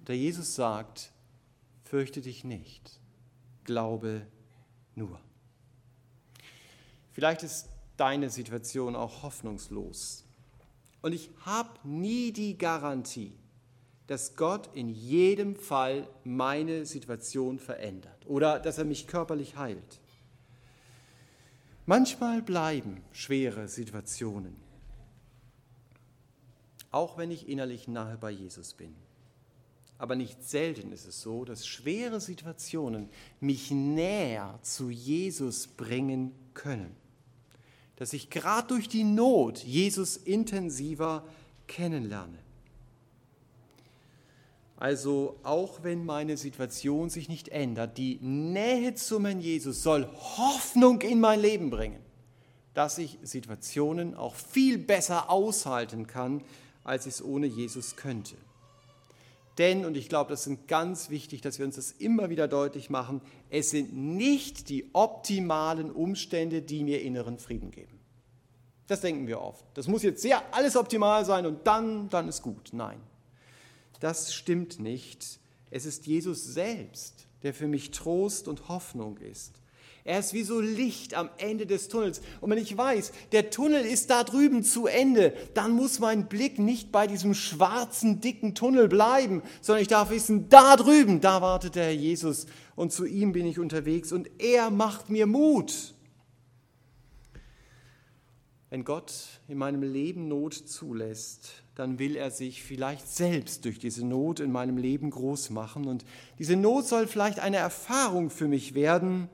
Und 0.00 0.08
der 0.08 0.16
Jesus 0.16 0.56
sagt, 0.56 1.12
fürchte 1.84 2.20
dich 2.20 2.42
nicht, 2.42 2.98
glaube 3.62 4.26
nur. 4.96 5.20
Vielleicht 7.18 7.42
ist 7.42 7.68
deine 7.96 8.30
Situation 8.30 8.94
auch 8.94 9.24
hoffnungslos. 9.24 10.24
Und 11.02 11.12
ich 11.12 11.30
habe 11.44 11.70
nie 11.82 12.30
die 12.30 12.56
Garantie, 12.56 13.32
dass 14.06 14.36
Gott 14.36 14.70
in 14.72 14.88
jedem 14.88 15.56
Fall 15.56 16.06
meine 16.22 16.86
Situation 16.86 17.58
verändert 17.58 18.24
oder 18.26 18.60
dass 18.60 18.78
er 18.78 18.84
mich 18.84 19.08
körperlich 19.08 19.56
heilt. 19.56 19.98
Manchmal 21.86 22.40
bleiben 22.40 23.02
schwere 23.10 23.66
Situationen, 23.66 24.54
auch 26.92 27.18
wenn 27.18 27.32
ich 27.32 27.48
innerlich 27.48 27.88
nahe 27.88 28.16
bei 28.16 28.30
Jesus 28.30 28.74
bin. 28.74 28.94
Aber 29.98 30.14
nicht 30.14 30.44
selten 30.44 30.92
ist 30.92 31.04
es 31.04 31.20
so, 31.20 31.44
dass 31.44 31.66
schwere 31.66 32.20
Situationen 32.20 33.08
mich 33.40 33.72
näher 33.72 34.60
zu 34.62 34.88
Jesus 34.88 35.66
bringen 35.66 36.32
können. 36.54 36.94
Dass 37.98 38.12
ich 38.12 38.30
gerade 38.30 38.68
durch 38.68 38.88
die 38.88 39.04
Not 39.04 39.58
Jesus 39.58 40.16
intensiver 40.16 41.24
kennenlerne. 41.66 42.38
Also 44.76 45.36
auch 45.42 45.82
wenn 45.82 46.06
meine 46.06 46.36
Situation 46.36 47.10
sich 47.10 47.28
nicht 47.28 47.48
ändert, 47.48 47.98
die 47.98 48.20
Nähe 48.20 48.94
zu 48.94 49.18
meinem 49.18 49.40
Jesus 49.40 49.82
soll 49.82 50.08
Hoffnung 50.36 51.00
in 51.00 51.18
mein 51.18 51.40
Leben 51.40 51.70
bringen, 51.70 52.00
dass 52.74 52.98
ich 52.98 53.18
Situationen 53.22 54.14
auch 54.14 54.36
viel 54.36 54.78
besser 54.78 55.30
aushalten 55.30 56.06
kann, 56.06 56.44
als 56.84 57.06
ich 57.06 57.14
es 57.14 57.24
ohne 57.24 57.46
Jesus 57.46 57.96
könnte. 57.96 58.36
Denn, 59.58 59.84
und 59.84 59.96
ich 59.96 60.08
glaube, 60.08 60.30
das 60.30 60.46
ist 60.46 60.68
ganz 60.68 61.10
wichtig, 61.10 61.40
dass 61.40 61.58
wir 61.58 61.66
uns 61.66 61.74
das 61.74 61.90
immer 61.90 62.30
wieder 62.30 62.46
deutlich 62.46 62.90
machen, 62.90 63.20
es 63.50 63.70
sind 63.70 63.92
nicht 63.92 64.68
die 64.68 64.88
optimalen 64.92 65.90
Umstände, 65.90 66.62
die 66.62 66.84
mir 66.84 67.02
inneren 67.02 67.38
Frieden 67.38 67.72
geben. 67.72 67.98
Das 68.86 69.00
denken 69.00 69.26
wir 69.26 69.40
oft. 69.40 69.64
Das 69.74 69.88
muss 69.88 70.02
jetzt 70.02 70.22
sehr 70.22 70.42
alles 70.54 70.76
optimal 70.76 71.24
sein 71.24 71.44
und 71.44 71.66
dann, 71.66 72.08
dann 72.08 72.28
ist 72.28 72.40
gut. 72.42 72.70
Nein, 72.72 73.00
das 74.00 74.32
stimmt 74.32 74.78
nicht. 74.78 75.40
Es 75.70 75.84
ist 75.84 76.06
Jesus 76.06 76.44
selbst, 76.44 77.26
der 77.42 77.52
für 77.52 77.66
mich 77.66 77.90
Trost 77.90 78.48
und 78.48 78.68
Hoffnung 78.68 79.18
ist. 79.18 79.60
Er 80.08 80.20
ist 80.20 80.32
wie 80.32 80.42
so 80.42 80.58
Licht 80.58 81.12
am 81.12 81.28
Ende 81.36 81.66
des 81.66 81.88
Tunnels. 81.88 82.22
Und 82.40 82.48
wenn 82.48 82.56
ich 82.56 82.74
weiß, 82.74 83.12
der 83.32 83.50
Tunnel 83.50 83.84
ist 83.84 84.08
da 84.08 84.24
drüben 84.24 84.64
zu 84.64 84.86
Ende, 84.86 85.34
dann 85.52 85.72
muss 85.72 85.98
mein 85.98 86.30
Blick 86.30 86.58
nicht 86.58 86.90
bei 86.90 87.06
diesem 87.06 87.34
schwarzen, 87.34 88.22
dicken 88.22 88.54
Tunnel 88.54 88.88
bleiben, 88.88 89.42
sondern 89.60 89.82
ich 89.82 89.88
darf 89.88 90.08
wissen, 90.08 90.48
da 90.48 90.76
drüben, 90.76 91.20
da 91.20 91.42
wartet 91.42 91.74
der 91.74 91.84
Herr 91.84 91.92
Jesus 91.92 92.46
und 92.74 92.90
zu 92.90 93.04
ihm 93.04 93.32
bin 93.32 93.44
ich 93.44 93.58
unterwegs 93.58 94.10
und 94.10 94.30
er 94.38 94.70
macht 94.70 95.10
mir 95.10 95.26
Mut. 95.26 95.92
Wenn 98.70 98.84
Gott 98.84 99.12
in 99.46 99.58
meinem 99.58 99.82
Leben 99.82 100.26
Not 100.26 100.54
zulässt, 100.54 101.50
dann 101.74 101.98
will 101.98 102.16
er 102.16 102.30
sich 102.30 102.62
vielleicht 102.62 103.06
selbst 103.06 103.66
durch 103.66 103.78
diese 103.78 104.06
Not 104.06 104.40
in 104.40 104.52
meinem 104.52 104.78
Leben 104.78 105.10
groß 105.10 105.50
machen. 105.50 105.86
Und 105.86 106.06
diese 106.38 106.56
Not 106.56 106.86
soll 106.86 107.06
vielleicht 107.06 107.40
eine 107.40 107.58
Erfahrung 107.58 108.30
für 108.30 108.48
mich 108.48 108.74
werden. 108.74 109.28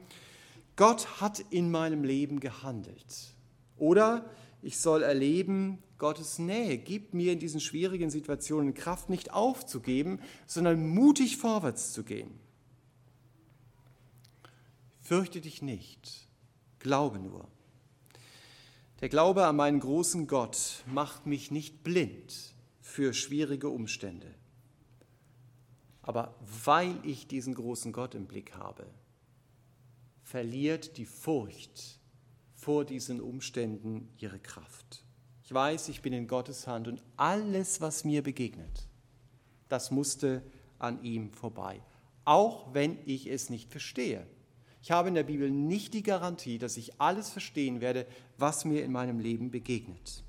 Gott 0.77 1.21
hat 1.21 1.41
in 1.51 1.71
meinem 1.71 2.03
Leben 2.05 2.41
gehandelt. 2.41 3.35
Oder 3.77 4.29
ich 4.63 4.79
soll 4.79 5.03
erleben, 5.03 5.83
Gottes 5.99 6.39
Nähe 6.39 6.79
gibt 6.79 7.15
mir 7.15 7.33
in 7.33 7.39
diesen 7.39 7.61
schwierigen 7.61 8.11
Situationen 8.11 8.75
Kraft, 8.75 9.09
nicht 9.09 9.33
aufzugeben, 9.33 10.21
sondern 10.47 10.89
mutig 10.89 11.37
vorwärts 11.37 11.93
zu 11.93 12.03
gehen. 12.03 12.39
Fürchte 15.01 15.41
dich 15.41 15.63
nicht, 15.63 16.29
glaube 16.79 17.19
nur. 17.19 17.47
Der 19.01 19.09
Glaube 19.09 19.47
an 19.47 19.57
meinen 19.57 19.81
großen 19.81 20.27
Gott 20.27 20.83
macht 20.87 21.27
mich 21.27 21.51
nicht 21.51 21.85
blind 21.85 22.55
für 22.81 23.13
schwierige 23.13 23.69
Umstände. 23.69 24.35
Aber 26.01 26.35
weil 26.65 26.97
ich 27.03 27.27
diesen 27.27 27.55
großen 27.55 27.93
Gott 27.93 28.15
im 28.15 28.27
Blick 28.27 28.55
habe, 28.55 28.87
verliert 30.25 30.97
die 30.97 31.05
Furcht 31.05 32.01
vor 32.55 32.85
diesen 32.85 33.21
Umständen 33.21 34.09
ihre 34.19 34.41
Kraft. 34.41 35.05
Ich 35.45 35.53
weiß, 35.53 35.89
ich 35.91 36.01
bin 36.01 36.15
in 36.15 36.27
Gottes 36.27 36.67
Hand 36.67 36.89
und 36.89 37.03
alles, 37.17 37.81
was 37.83 38.05
mir 38.05 38.23
begegnet, 38.23 38.89
das 39.69 39.91
musste 39.91 40.43
an 40.79 41.03
ihm 41.05 41.33
vorbei, 41.33 41.83
auch 42.25 42.73
wenn 42.73 42.99
ich 43.05 43.27
es 43.27 43.51
nicht 43.51 43.71
verstehe. 43.71 44.27
Ich 44.83 44.91
habe 44.91 45.09
in 45.09 45.15
der 45.15 45.23
Bibel 45.23 45.51
nicht 45.51 45.95
die 45.95 46.03
Garantie, 46.03 46.59
dass 46.59 46.77
ich 46.77 47.01
alles 47.01 47.31
verstehen 47.31 47.81
werde, 47.81 48.07
was 48.39 48.65
mir 48.65 48.83
in 48.83 48.93
meinem 48.93 49.19
Leben 49.19 49.51
begegnet. 49.51 50.25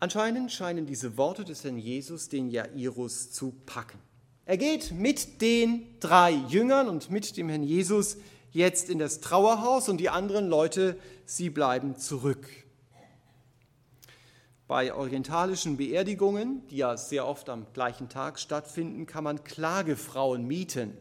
Anscheinend 0.00 0.50
scheinen 0.50 0.84
diese 0.84 1.16
Worte 1.16 1.44
des 1.44 1.62
Herrn 1.62 1.78
Jesus 1.78 2.28
den 2.28 2.50
Jairus 2.50 3.30
zu 3.30 3.52
packen. 3.66 4.00
Er 4.44 4.56
geht 4.56 4.92
mit 4.92 5.40
den 5.40 5.86
drei 6.00 6.32
Jüngern 6.32 6.88
und 6.88 7.10
mit 7.10 7.36
dem 7.36 7.48
Herrn 7.48 7.62
Jesus 7.62 8.16
jetzt 8.50 8.90
in 8.90 8.98
das 8.98 9.20
Trauerhaus 9.20 9.88
und 9.88 9.98
die 9.98 10.10
anderen 10.10 10.48
Leute, 10.48 10.98
sie 11.24 11.48
bleiben 11.48 11.96
zurück. 11.96 12.48
Bei 14.66 14.94
orientalischen 14.94 15.76
Beerdigungen, 15.76 16.66
die 16.68 16.78
ja 16.78 16.96
sehr 16.96 17.26
oft 17.26 17.48
am 17.48 17.66
gleichen 17.72 18.08
Tag 18.08 18.38
stattfinden, 18.38 19.06
kann 19.06 19.24
man 19.24 19.44
Klagefrauen 19.44 20.46
mieten 20.46 20.96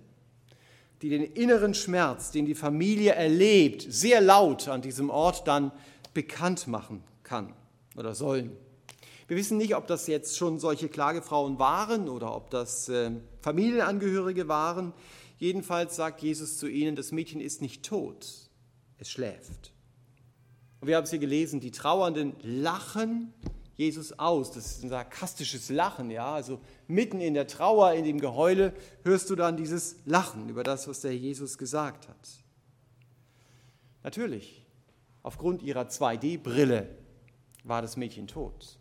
die 1.01 1.09
den 1.09 1.23
inneren 1.23 1.73
Schmerz, 1.73 2.31
den 2.31 2.45
die 2.45 2.55
Familie 2.55 3.13
erlebt, 3.13 3.85
sehr 3.89 4.21
laut 4.21 4.67
an 4.67 4.81
diesem 4.81 5.09
Ort 5.09 5.47
dann 5.47 5.71
bekannt 6.13 6.67
machen 6.67 7.03
kann 7.23 7.53
oder 7.95 8.13
sollen. 8.13 8.55
Wir 9.31 9.37
wissen 9.37 9.57
nicht, 9.57 9.77
ob 9.77 9.87
das 9.87 10.07
jetzt 10.07 10.35
schon 10.35 10.59
solche 10.59 10.89
Klagefrauen 10.89 11.57
waren 11.57 12.09
oder 12.09 12.35
ob 12.35 12.49
das 12.49 12.89
äh, 12.89 13.11
Familienangehörige 13.39 14.49
waren. 14.49 14.91
Jedenfalls 15.37 15.95
sagt 15.95 16.21
Jesus 16.21 16.57
zu 16.57 16.67
ihnen, 16.67 16.97
das 16.97 17.13
Mädchen 17.13 17.39
ist 17.39 17.61
nicht 17.61 17.85
tot, 17.85 18.27
es 18.97 19.09
schläft. 19.09 19.71
Und 20.81 20.89
wir 20.89 20.97
haben 20.97 21.05
es 21.05 21.11
hier 21.11 21.19
gelesen, 21.19 21.61
die 21.61 21.71
Trauernden 21.71 22.35
lachen 22.41 23.33
Jesus 23.77 24.19
aus. 24.19 24.51
Das 24.51 24.65
ist 24.65 24.83
ein 24.83 24.89
sarkastisches 24.89 25.69
Lachen, 25.69 26.11
ja. 26.11 26.33
Also 26.33 26.59
mitten 26.89 27.21
in 27.21 27.33
der 27.33 27.47
Trauer, 27.47 27.93
in 27.93 28.03
dem 28.03 28.19
Geheule, 28.19 28.73
hörst 29.05 29.29
du 29.29 29.37
dann 29.37 29.55
dieses 29.55 29.95
Lachen 30.03 30.49
über 30.49 30.63
das, 30.63 30.89
was 30.89 30.99
der 30.99 31.15
Jesus 31.15 31.57
gesagt 31.57 32.09
hat. 32.09 32.29
Natürlich, 34.03 34.65
aufgrund 35.23 35.63
ihrer 35.63 35.83
2D-Brille 35.83 36.89
war 37.63 37.81
das 37.81 37.95
Mädchen 37.95 38.27
tot. 38.27 38.77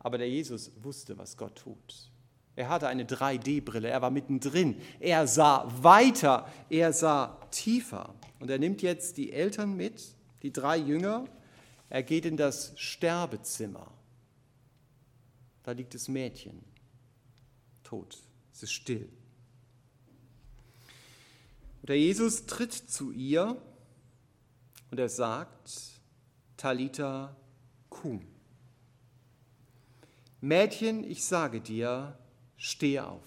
Aber 0.00 0.18
der 0.18 0.28
Jesus 0.28 0.72
wusste, 0.82 1.16
was 1.18 1.36
Gott 1.36 1.56
tut. 1.56 2.10
Er 2.56 2.68
hatte 2.68 2.88
eine 2.88 3.04
3D-Brille, 3.04 3.88
er 3.88 4.02
war 4.02 4.10
mittendrin, 4.10 4.80
er 4.98 5.26
sah 5.26 5.70
weiter, 5.82 6.50
er 6.68 6.92
sah 6.92 7.38
tiefer. 7.50 8.14
Und 8.40 8.50
er 8.50 8.58
nimmt 8.58 8.82
jetzt 8.82 9.16
die 9.16 9.32
Eltern 9.32 9.76
mit, 9.76 10.14
die 10.42 10.52
drei 10.52 10.76
Jünger, 10.76 11.26
er 11.88 12.02
geht 12.02 12.24
in 12.24 12.36
das 12.36 12.72
Sterbezimmer. 12.76 13.92
Da 15.62 15.72
liegt 15.72 15.94
das 15.94 16.08
Mädchen, 16.08 16.62
tot, 17.82 18.18
es 18.52 18.62
ist 18.62 18.72
still. 18.72 19.08
Und 21.82 21.88
der 21.88 21.98
Jesus 21.98 22.46
tritt 22.46 22.72
zu 22.72 23.12
ihr 23.12 23.60
und 24.90 24.98
er 24.98 25.08
sagt, 25.08 26.00
Talita 26.56 27.36
cum. 27.88 28.29
Mädchen, 30.40 31.04
ich 31.04 31.24
sage 31.24 31.60
dir, 31.60 32.16
stehe 32.56 33.06
auf. 33.06 33.22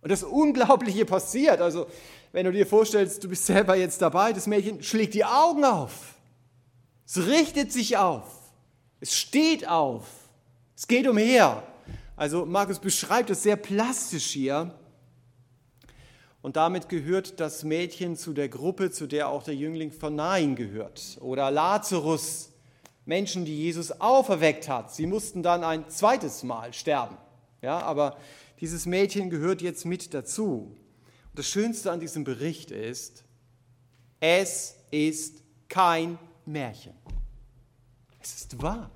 Und 0.00 0.10
das 0.10 0.24
Unglaubliche 0.24 1.04
passiert. 1.04 1.60
Also, 1.60 1.86
wenn 2.32 2.44
du 2.44 2.52
dir 2.52 2.66
vorstellst, 2.66 3.22
du 3.22 3.28
bist 3.28 3.46
selber 3.46 3.76
jetzt 3.76 4.02
dabei, 4.02 4.32
das 4.32 4.46
Mädchen 4.46 4.82
schlägt 4.82 5.14
die 5.14 5.24
Augen 5.24 5.64
auf. 5.64 6.14
Es 7.06 7.18
richtet 7.26 7.72
sich 7.72 7.96
auf. 7.96 8.26
Es 9.00 9.14
steht 9.16 9.68
auf. 9.68 10.06
Es 10.74 10.88
geht 10.88 11.06
umher. 11.06 11.62
Also, 12.16 12.46
Markus 12.46 12.78
beschreibt 12.78 13.30
es 13.30 13.42
sehr 13.42 13.56
plastisch 13.56 14.30
hier. 14.30 14.74
Und 16.40 16.56
damit 16.56 16.88
gehört 16.88 17.38
das 17.38 17.62
Mädchen 17.62 18.16
zu 18.16 18.32
der 18.32 18.48
Gruppe, 18.48 18.90
zu 18.90 19.06
der 19.06 19.28
auch 19.28 19.44
der 19.44 19.54
Jüngling 19.54 19.92
von 19.92 20.16
Nain 20.16 20.56
gehört. 20.56 21.18
Oder 21.20 21.50
Lazarus, 21.52 22.51
Menschen, 23.04 23.44
die 23.44 23.56
Jesus 23.56 24.00
auferweckt 24.00 24.68
hat. 24.68 24.94
Sie 24.94 25.06
mussten 25.06 25.42
dann 25.42 25.64
ein 25.64 25.88
zweites 25.88 26.42
Mal 26.42 26.72
sterben. 26.72 27.16
Ja, 27.60 27.80
aber 27.80 28.16
dieses 28.60 28.86
Mädchen 28.86 29.30
gehört 29.30 29.62
jetzt 29.62 29.84
mit 29.84 30.14
dazu. 30.14 30.76
Und 31.30 31.38
das 31.38 31.46
Schönste 31.48 31.90
an 31.90 32.00
diesem 32.00 32.24
Bericht 32.24 32.70
ist, 32.70 33.24
es 34.20 34.76
ist 34.90 35.42
kein 35.68 36.18
Märchen. 36.44 36.94
Es 38.20 38.34
ist 38.34 38.62
wahr. 38.62 38.90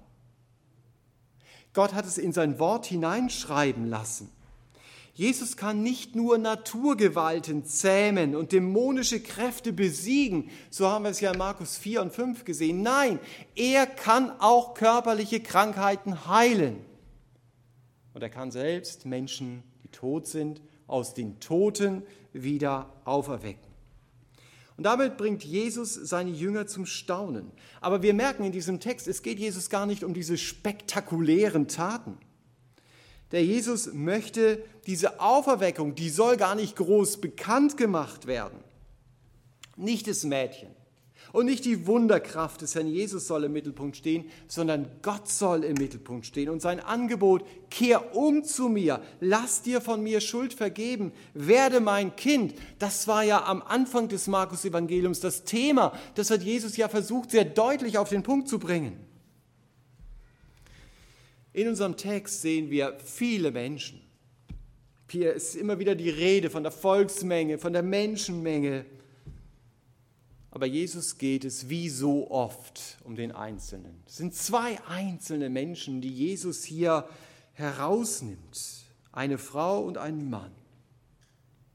Gott 1.73 1.95
hat 1.95 2.07
es 2.07 2.17
in 2.17 2.33
sein 2.33 2.59
Wort 2.59 2.87
hineinschreiben 2.87 3.89
lassen. 3.89 4.31
Jesus 5.17 5.57
kann 5.57 5.83
nicht 5.83 6.15
nur 6.15 6.37
Naturgewalten 6.37 7.65
zähmen 7.65 8.37
und 8.37 8.53
dämonische 8.53 9.19
Kräfte 9.19 9.73
besiegen, 9.73 10.51
so 10.69 10.89
haben 10.89 11.05
wir 11.05 11.11
es 11.11 11.21
ja 11.21 11.33
in 11.33 11.39
Markus 11.39 11.79
4 11.79 12.03
und 12.03 12.13
5 12.13 12.45
gesehen. 12.45 12.83
Nein, 12.83 13.19
er 13.55 13.87
kann 13.87 14.31
auch 14.41 14.75
körperliche 14.75 15.41
Krankheiten 15.41 16.27
heilen. 16.27 16.85
Und 18.13 18.23
er 18.23 18.29
kann 18.29 18.51
selbst 18.51 19.07
Menschen, 19.07 19.63
die 19.83 19.89
tot 19.89 20.27
sind, 20.27 20.61
aus 20.87 21.15
den 21.15 21.41
Toten 21.41 22.03
wieder 22.35 22.93
auferwecken. 23.07 23.71
Und 24.77 24.85
damit 24.85 25.17
bringt 25.17 25.43
Jesus 25.43 25.95
seine 25.95 26.31
Jünger 26.31 26.67
zum 26.67 26.85
Staunen. 26.85 27.53
Aber 27.81 28.03
wir 28.03 28.13
merken 28.13 28.45
in 28.45 28.53
diesem 28.53 28.81
Text, 28.81 29.09
es 29.09 29.23
geht 29.23 29.39
Jesus 29.39 29.71
gar 29.71 29.87
nicht 29.87 30.05
um 30.05 30.13
diese 30.13 30.37
spektakulären 30.37 31.69
Taten. 31.69 32.19
Der 33.33 33.45
Jesus 33.45 33.93
möchte 33.93 34.63
diese 34.87 35.21
Auferweckung, 35.21 35.95
die 35.95 36.11
soll 36.11 36.37
gar 36.37 36.55
nicht 36.55 36.77
groß 36.77 37.21
bekannt 37.21 37.77
gemacht 37.77 38.27
werden. 38.27 38.59
Nicht 39.77 40.07
das 40.07 40.25
Mädchen, 40.25 40.69
und 41.33 41.45
nicht 41.45 41.65
die 41.65 41.87
Wunderkraft 41.87 42.63
des 42.63 42.75
Herrn 42.75 42.87
Jesus 42.87 43.27
soll 43.27 43.45
im 43.45 43.53
Mittelpunkt 43.53 43.97
stehen, 43.97 44.31
sondern 44.49 44.89
Gott 45.03 45.29
soll 45.29 45.65
im 45.65 45.75
Mittelpunkt 45.75 46.25
stehen. 46.25 46.49
Und 46.49 46.63
sein 46.63 46.81
Angebot, 46.81 47.45
kehr 47.69 48.17
um 48.17 48.45
zu 48.45 48.69
mir, 48.69 49.03
lass 49.21 49.63
dir 49.63 49.81
von 49.81 50.03
mir 50.03 50.21
Schuld 50.21 50.55
vergeben, 50.55 51.13
werde 51.35 51.81
mein 51.81 52.17
Kind, 52.17 52.55
das 52.79 53.07
war 53.09 53.23
ja 53.23 53.45
am 53.45 53.61
Anfang 53.61 54.09
des 54.09 54.29
Markus-Evangeliums 54.29 55.21
das 55.21 55.45
Thema. 55.45 55.93
Das 56.15 56.31
hat 56.31 56.43
Jesus 56.43 56.77
ja 56.77 56.89
versucht, 56.89 57.33
sehr 57.33 57.45
deutlich 57.45 57.99
auf 57.99 58.09
den 58.09 58.23
Punkt 58.23 58.49
zu 58.49 58.59
bringen. 58.59 59.06
In 61.57 61.69
unserem 61.69 61.97
Text 61.97 62.43
sehen 62.43 62.69
wir 62.69 62.99
viele 62.99 63.51
Menschen. 63.51 64.03
Hier 65.09 65.33
ist 65.33 65.55
immer 65.55 65.79
wieder 65.79 65.95
die 65.95 66.11
Rede 66.11 66.51
von 66.51 66.63
der 66.63 66.71
Volksmenge, 66.71 67.57
von 67.57 67.73
der 67.73 67.83
Menschenmenge. 67.83 68.85
Aber 70.51 70.67
Jesus 70.67 71.17
geht 71.17 71.47
es 71.47 71.71
wie 71.71 71.89
so 71.89 72.31
oft 72.31 72.99
um 73.05 73.17
den 73.17 73.33
Einzelnen. 73.33 74.03
Es 74.07 74.19
sind 74.19 74.35
zwei 74.35 74.79
einzelne 74.87 75.49
Menschen, 75.49 76.03
die 76.03 76.13
Jesus 76.13 76.63
hier 76.63 77.09
herausnimmt. 77.55 78.85
Eine 79.11 79.39
Frau 79.39 79.81
und 79.83 79.97
ein 79.97 80.29
Mann. 80.29 80.53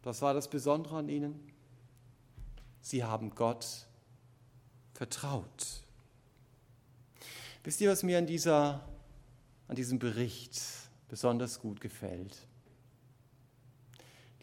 Was 0.04 0.22
war 0.22 0.36
das 0.36 0.48
Besondere 0.48 0.98
an 0.98 1.10
ihnen? 1.10 1.40
Sie 2.82 3.04
haben 3.04 3.34
Gott 3.34 3.88
vertraut. 4.94 5.82
Wisst 7.64 7.82
ihr, 7.82 7.90
was 7.90 8.04
mir 8.04 8.20
an, 8.20 8.28
dieser, 8.28 8.88
an 9.72 9.76
diesem 9.76 9.98
Bericht 9.98 10.62
besonders 11.08 11.60
gut 11.60 11.82
gefällt? 11.82 12.38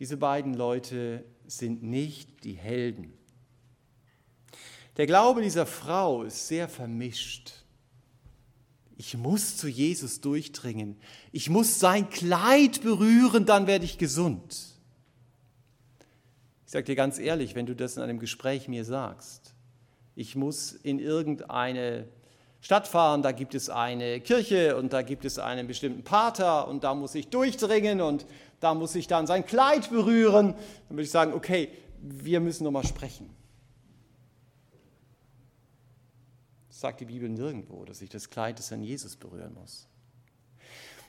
Diese 0.00 0.16
beiden 0.16 0.54
Leute 0.54 1.24
sind 1.46 1.84
nicht 1.84 2.42
die 2.42 2.54
Helden 2.54 3.12
der 4.98 5.06
Glaube 5.06 5.42
dieser 5.42 5.64
Frau 5.64 6.24
ist 6.24 6.48
sehr 6.48 6.68
vermischt. 6.68 7.52
Ich 8.96 9.16
muss 9.16 9.56
zu 9.56 9.68
Jesus 9.68 10.20
durchdringen. 10.20 10.96
Ich 11.30 11.48
muss 11.48 11.78
sein 11.78 12.10
Kleid 12.10 12.82
berühren, 12.82 13.46
dann 13.46 13.68
werde 13.68 13.84
ich 13.84 13.96
gesund. 13.96 14.52
Ich 16.66 16.72
sage 16.72 16.84
dir 16.84 16.96
ganz 16.96 17.20
ehrlich, 17.20 17.54
wenn 17.54 17.64
du 17.64 17.76
das 17.76 17.96
in 17.96 18.02
einem 18.02 18.18
Gespräch 18.18 18.66
mir 18.66 18.84
sagst, 18.84 19.54
ich 20.16 20.34
muss 20.34 20.72
in 20.72 20.98
irgendeine 20.98 22.08
Stadt 22.60 22.88
fahren, 22.88 23.22
da 23.22 23.32
gibt 23.32 23.54
es 23.54 23.70
eine 23.70 24.20
Kirche 24.20 24.76
und 24.76 24.92
da 24.92 25.02
gibt 25.02 25.24
es 25.24 25.38
einen 25.38 25.66
bestimmten 25.66 26.02
Pater 26.02 26.66
und 26.68 26.84
da 26.84 26.94
muss 26.94 27.14
ich 27.14 27.28
durchdringen 27.28 28.00
und 28.00 28.26
da 28.60 28.74
muss 28.74 28.94
ich 28.94 29.06
dann 29.06 29.26
sein 29.26 29.46
Kleid 29.46 29.90
berühren, 29.90 30.54
dann 30.88 30.96
würde 30.96 31.04
ich 31.04 31.10
sagen, 31.10 31.32
okay, 31.32 31.70
wir 32.00 32.40
müssen 32.40 32.64
nochmal 32.64 32.86
sprechen. 32.86 33.38
sagt 36.78 37.00
die 37.00 37.06
Bibel 37.06 37.28
nirgendwo, 37.28 37.84
dass 37.84 38.02
ich 38.02 38.08
das 38.08 38.30
Kleid 38.30 38.58
des 38.58 38.70
Herrn 38.70 38.82
Jesus 38.82 39.16
berühren 39.16 39.52
muss. 39.52 39.88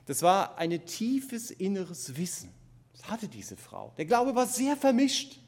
Das 0.08 0.24
war 0.24 0.58
ein 0.58 0.86
tiefes 0.86 1.52
inneres 1.52 2.18
Wissen. 2.18 2.52
Das 2.94 3.08
hatte 3.08 3.28
diese 3.28 3.56
Frau. 3.56 3.94
Der 3.98 4.06
Glaube 4.06 4.34
war 4.34 4.48
sehr 4.48 4.76
vermischt. 4.76 5.40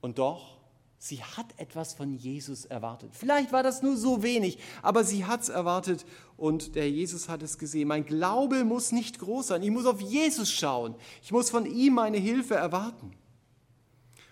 Und 0.00 0.18
doch, 0.18 0.58
sie 1.02 1.22
hat 1.24 1.46
etwas 1.56 1.94
von 1.94 2.12
Jesus 2.12 2.66
erwartet. 2.66 3.10
Vielleicht 3.14 3.52
war 3.52 3.62
das 3.62 3.82
nur 3.82 3.96
so 3.96 4.22
wenig, 4.22 4.58
aber 4.82 5.02
sie 5.02 5.24
hat 5.24 5.40
es 5.40 5.48
erwartet 5.48 6.04
und 6.36 6.76
der 6.76 6.90
Jesus 6.90 7.28
hat 7.30 7.42
es 7.42 7.56
gesehen. 7.56 7.88
Mein 7.88 8.04
Glaube 8.04 8.64
muss 8.64 8.92
nicht 8.92 9.18
groß 9.18 9.48
sein. 9.48 9.62
Ich 9.62 9.70
muss 9.70 9.86
auf 9.86 10.02
Jesus 10.02 10.52
schauen. 10.52 10.94
Ich 11.22 11.32
muss 11.32 11.48
von 11.48 11.64
ihm 11.64 11.94
meine 11.94 12.18
Hilfe 12.18 12.54
erwarten. 12.54 13.12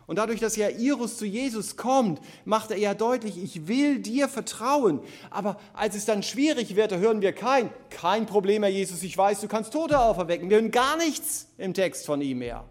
Und 0.07 0.17
dadurch, 0.17 0.41
dass 0.41 0.57
Jairus 0.57 1.17
zu 1.17 1.25
Jesus 1.25 1.77
kommt, 1.77 2.21
macht 2.45 2.71
er 2.71 2.79
ja 2.79 2.95
deutlich, 2.95 3.43
ich 3.43 3.67
will 3.67 3.99
dir 3.99 4.29
vertrauen. 4.29 5.01
Aber 5.31 5.59
als 5.73 5.95
es 5.95 6.05
dann 6.05 6.23
schwierig 6.23 6.77
wird, 6.77 6.93
da 6.93 6.97
hören 6.97 7.23
wir 7.23 7.33
kein, 7.33 7.71
kein 7.89 8.27
Problem, 8.27 8.63
Herr 8.63 8.73
Jesus, 8.73 9.03
ich 9.03 9.17
weiß, 9.17 9.41
du 9.41 9.49
kannst 9.49 9.73
Tote 9.73 9.99
auferwecken. 9.99 10.51
Wir 10.51 10.59
hören 10.59 10.71
gar 10.71 10.99
nichts 10.99 11.49
im 11.57 11.73
Text 11.73 12.05
von 12.05 12.21
ihm 12.21 12.39
mehr, 12.39 12.65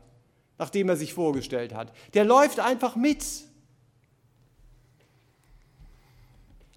nachdem 0.60 0.90
er 0.90 0.96
sich 0.98 1.14
vorgestellt 1.14 1.74
hat. 1.74 1.92
Der 2.14 2.26
läuft 2.26 2.60
einfach 2.60 2.96
mit. 2.96 3.24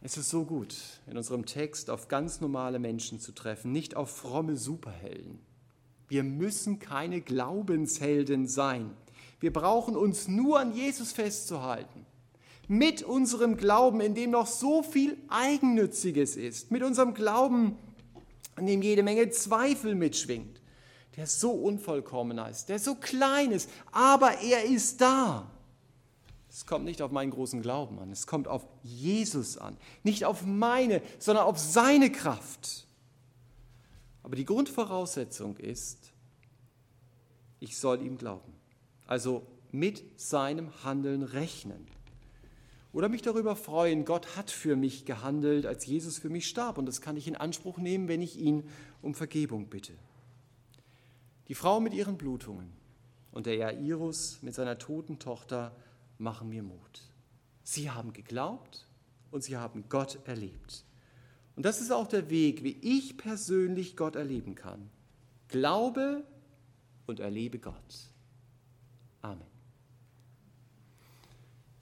Es 0.02 0.16
ist 0.16 0.30
so 0.30 0.44
gut, 0.44 0.74
in 1.06 1.18
unserem 1.18 1.44
Text 1.44 1.90
auf 1.90 2.08
ganz 2.08 2.40
normale 2.40 2.78
Menschen 2.78 3.20
zu 3.20 3.32
treffen, 3.32 3.70
nicht 3.70 3.96
auf 3.96 4.10
fromme 4.10 4.56
Superhelden. 4.56 5.38
Wir 6.08 6.22
müssen 6.22 6.78
keine 6.78 7.20
Glaubenshelden 7.20 8.48
sein. 8.48 8.96
Wir 9.40 9.52
brauchen 9.52 9.96
uns 9.96 10.26
nur 10.26 10.58
an 10.58 10.74
Jesus 10.74 11.12
festzuhalten. 11.12 12.06
Mit 12.66 13.02
unserem 13.02 13.58
Glauben, 13.58 14.00
in 14.00 14.14
dem 14.14 14.30
noch 14.30 14.46
so 14.46 14.82
viel 14.82 15.18
Eigennütziges 15.28 16.36
ist. 16.36 16.70
Mit 16.70 16.82
unserem 16.82 17.12
Glauben, 17.12 17.76
in 18.56 18.66
dem 18.66 18.80
jede 18.80 19.02
Menge 19.02 19.28
Zweifel 19.30 19.94
mitschwingt. 19.94 20.62
Der 21.16 21.26
so 21.26 21.50
unvollkommen 21.50 22.38
ist, 22.38 22.70
der 22.70 22.78
so 22.78 22.94
klein 22.94 23.50
ist, 23.50 23.68
aber 23.92 24.40
er 24.40 24.64
ist 24.64 25.00
da. 25.00 25.50
Es 26.50 26.66
kommt 26.66 26.84
nicht 26.84 27.00
auf 27.00 27.12
meinen 27.12 27.30
großen 27.30 27.62
Glauben 27.62 27.98
an, 28.00 28.10
es 28.10 28.26
kommt 28.26 28.48
auf 28.48 28.66
Jesus 28.82 29.56
an. 29.56 29.76
Nicht 30.02 30.24
auf 30.24 30.44
meine, 30.44 31.00
sondern 31.18 31.44
auf 31.44 31.58
seine 31.58 32.10
Kraft. 32.10 32.86
Aber 34.22 34.36
die 34.36 34.44
Grundvoraussetzung 34.44 35.56
ist, 35.56 36.12
ich 37.60 37.78
soll 37.78 38.02
ihm 38.02 38.18
glauben 38.18 38.60
also 39.10 39.44
mit 39.72 40.04
seinem 40.20 40.84
Handeln 40.84 41.24
rechnen. 41.24 41.84
Oder 42.92 43.08
mich 43.08 43.22
darüber 43.22 43.56
freuen, 43.56 44.04
Gott 44.04 44.36
hat 44.36 44.52
für 44.52 44.76
mich 44.76 45.04
gehandelt, 45.04 45.66
als 45.66 45.84
Jesus 45.84 46.18
für 46.18 46.30
mich 46.30 46.46
starb. 46.46 46.78
Und 46.78 46.86
das 46.86 47.00
kann 47.00 47.16
ich 47.16 47.26
in 47.26 47.34
Anspruch 47.34 47.78
nehmen, 47.78 48.06
wenn 48.06 48.22
ich 48.22 48.38
ihn 48.38 48.68
um 49.02 49.14
Vergebung 49.14 49.66
bitte. 49.66 49.94
Die 51.48 51.54
Frau 51.54 51.80
mit 51.80 51.92
ihren 51.92 52.16
Blutungen 52.16 52.72
und 53.32 53.46
der 53.46 53.56
Jairus 53.56 54.38
mit 54.42 54.54
seiner 54.54 54.78
toten 54.78 55.18
Tochter 55.18 55.74
machen 56.20 56.48
mir 56.48 56.62
Mut. 56.62 57.02
Sie 57.62 57.90
haben 57.90 58.12
geglaubt 58.12 58.86
und 59.30 59.42
sie 59.42 59.56
haben 59.56 59.84
Gott 59.88 60.18
erlebt. 60.26 60.84
Und 61.56 61.64
das 61.64 61.80
ist 61.80 61.90
auch 61.90 62.06
der 62.06 62.30
Weg, 62.30 62.62
wie 62.62 62.76
ich 62.80 63.16
persönlich 63.16 63.96
Gott 63.96 64.16
erleben 64.16 64.54
kann. 64.54 64.90
Glaube 65.48 66.24
und 67.06 67.20
erlebe 67.20 67.58
Gott. 67.58 68.10
Amen. 69.22 69.46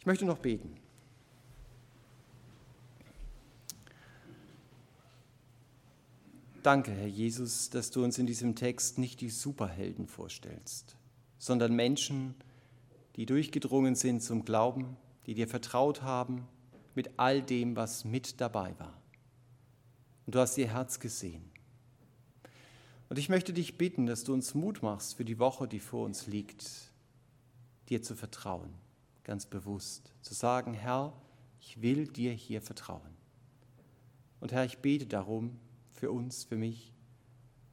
Ich 0.00 0.06
möchte 0.06 0.24
noch 0.24 0.38
beten. 0.38 0.76
Danke, 6.62 6.90
Herr 6.90 7.06
Jesus, 7.06 7.70
dass 7.70 7.90
du 7.90 8.02
uns 8.02 8.18
in 8.18 8.26
diesem 8.26 8.54
Text 8.54 8.98
nicht 8.98 9.20
die 9.20 9.30
Superhelden 9.30 10.06
vorstellst, 10.06 10.96
sondern 11.38 11.74
Menschen, 11.74 12.34
die 13.18 13.26
durchgedrungen 13.26 13.96
sind 13.96 14.22
zum 14.22 14.44
Glauben, 14.44 14.96
die 15.26 15.34
dir 15.34 15.48
vertraut 15.48 16.02
haben 16.02 16.46
mit 16.94 17.10
all 17.18 17.42
dem, 17.42 17.74
was 17.74 18.04
mit 18.04 18.40
dabei 18.40 18.78
war. 18.78 18.96
Und 20.24 20.36
du 20.36 20.38
hast 20.38 20.56
ihr 20.56 20.68
Herz 20.68 21.00
gesehen. 21.00 21.42
Und 23.08 23.18
ich 23.18 23.28
möchte 23.28 23.52
dich 23.52 23.76
bitten, 23.76 24.06
dass 24.06 24.22
du 24.22 24.32
uns 24.32 24.54
Mut 24.54 24.84
machst 24.84 25.16
für 25.16 25.24
die 25.24 25.40
Woche, 25.40 25.66
die 25.66 25.80
vor 25.80 26.06
uns 26.06 26.28
liegt, 26.28 26.92
dir 27.88 28.02
zu 28.02 28.14
vertrauen, 28.14 28.72
ganz 29.24 29.46
bewusst, 29.46 30.12
zu 30.20 30.32
sagen, 30.32 30.72
Herr, 30.72 31.12
ich 31.60 31.82
will 31.82 32.06
dir 32.06 32.30
hier 32.32 32.62
vertrauen. 32.62 33.16
Und 34.38 34.52
Herr, 34.52 34.64
ich 34.64 34.78
bete 34.78 35.06
darum 35.06 35.58
für 35.90 36.12
uns, 36.12 36.44
für 36.44 36.56
mich, 36.56 36.92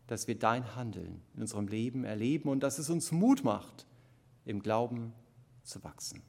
dass 0.08 0.28
wir 0.28 0.40
dein 0.40 0.76
Handeln 0.76 1.22
in 1.36 1.42
unserem 1.42 1.68
Leben 1.68 2.04
erleben 2.04 2.50
und 2.50 2.62
dass 2.62 2.80
es 2.80 2.90
uns 2.90 3.12
Mut 3.12 3.44
macht, 3.44 3.86
im 4.46 4.64
Glauben 4.64 5.14
zu 5.66 5.84
wachsen. 5.84 6.22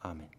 Amen. 0.00 0.37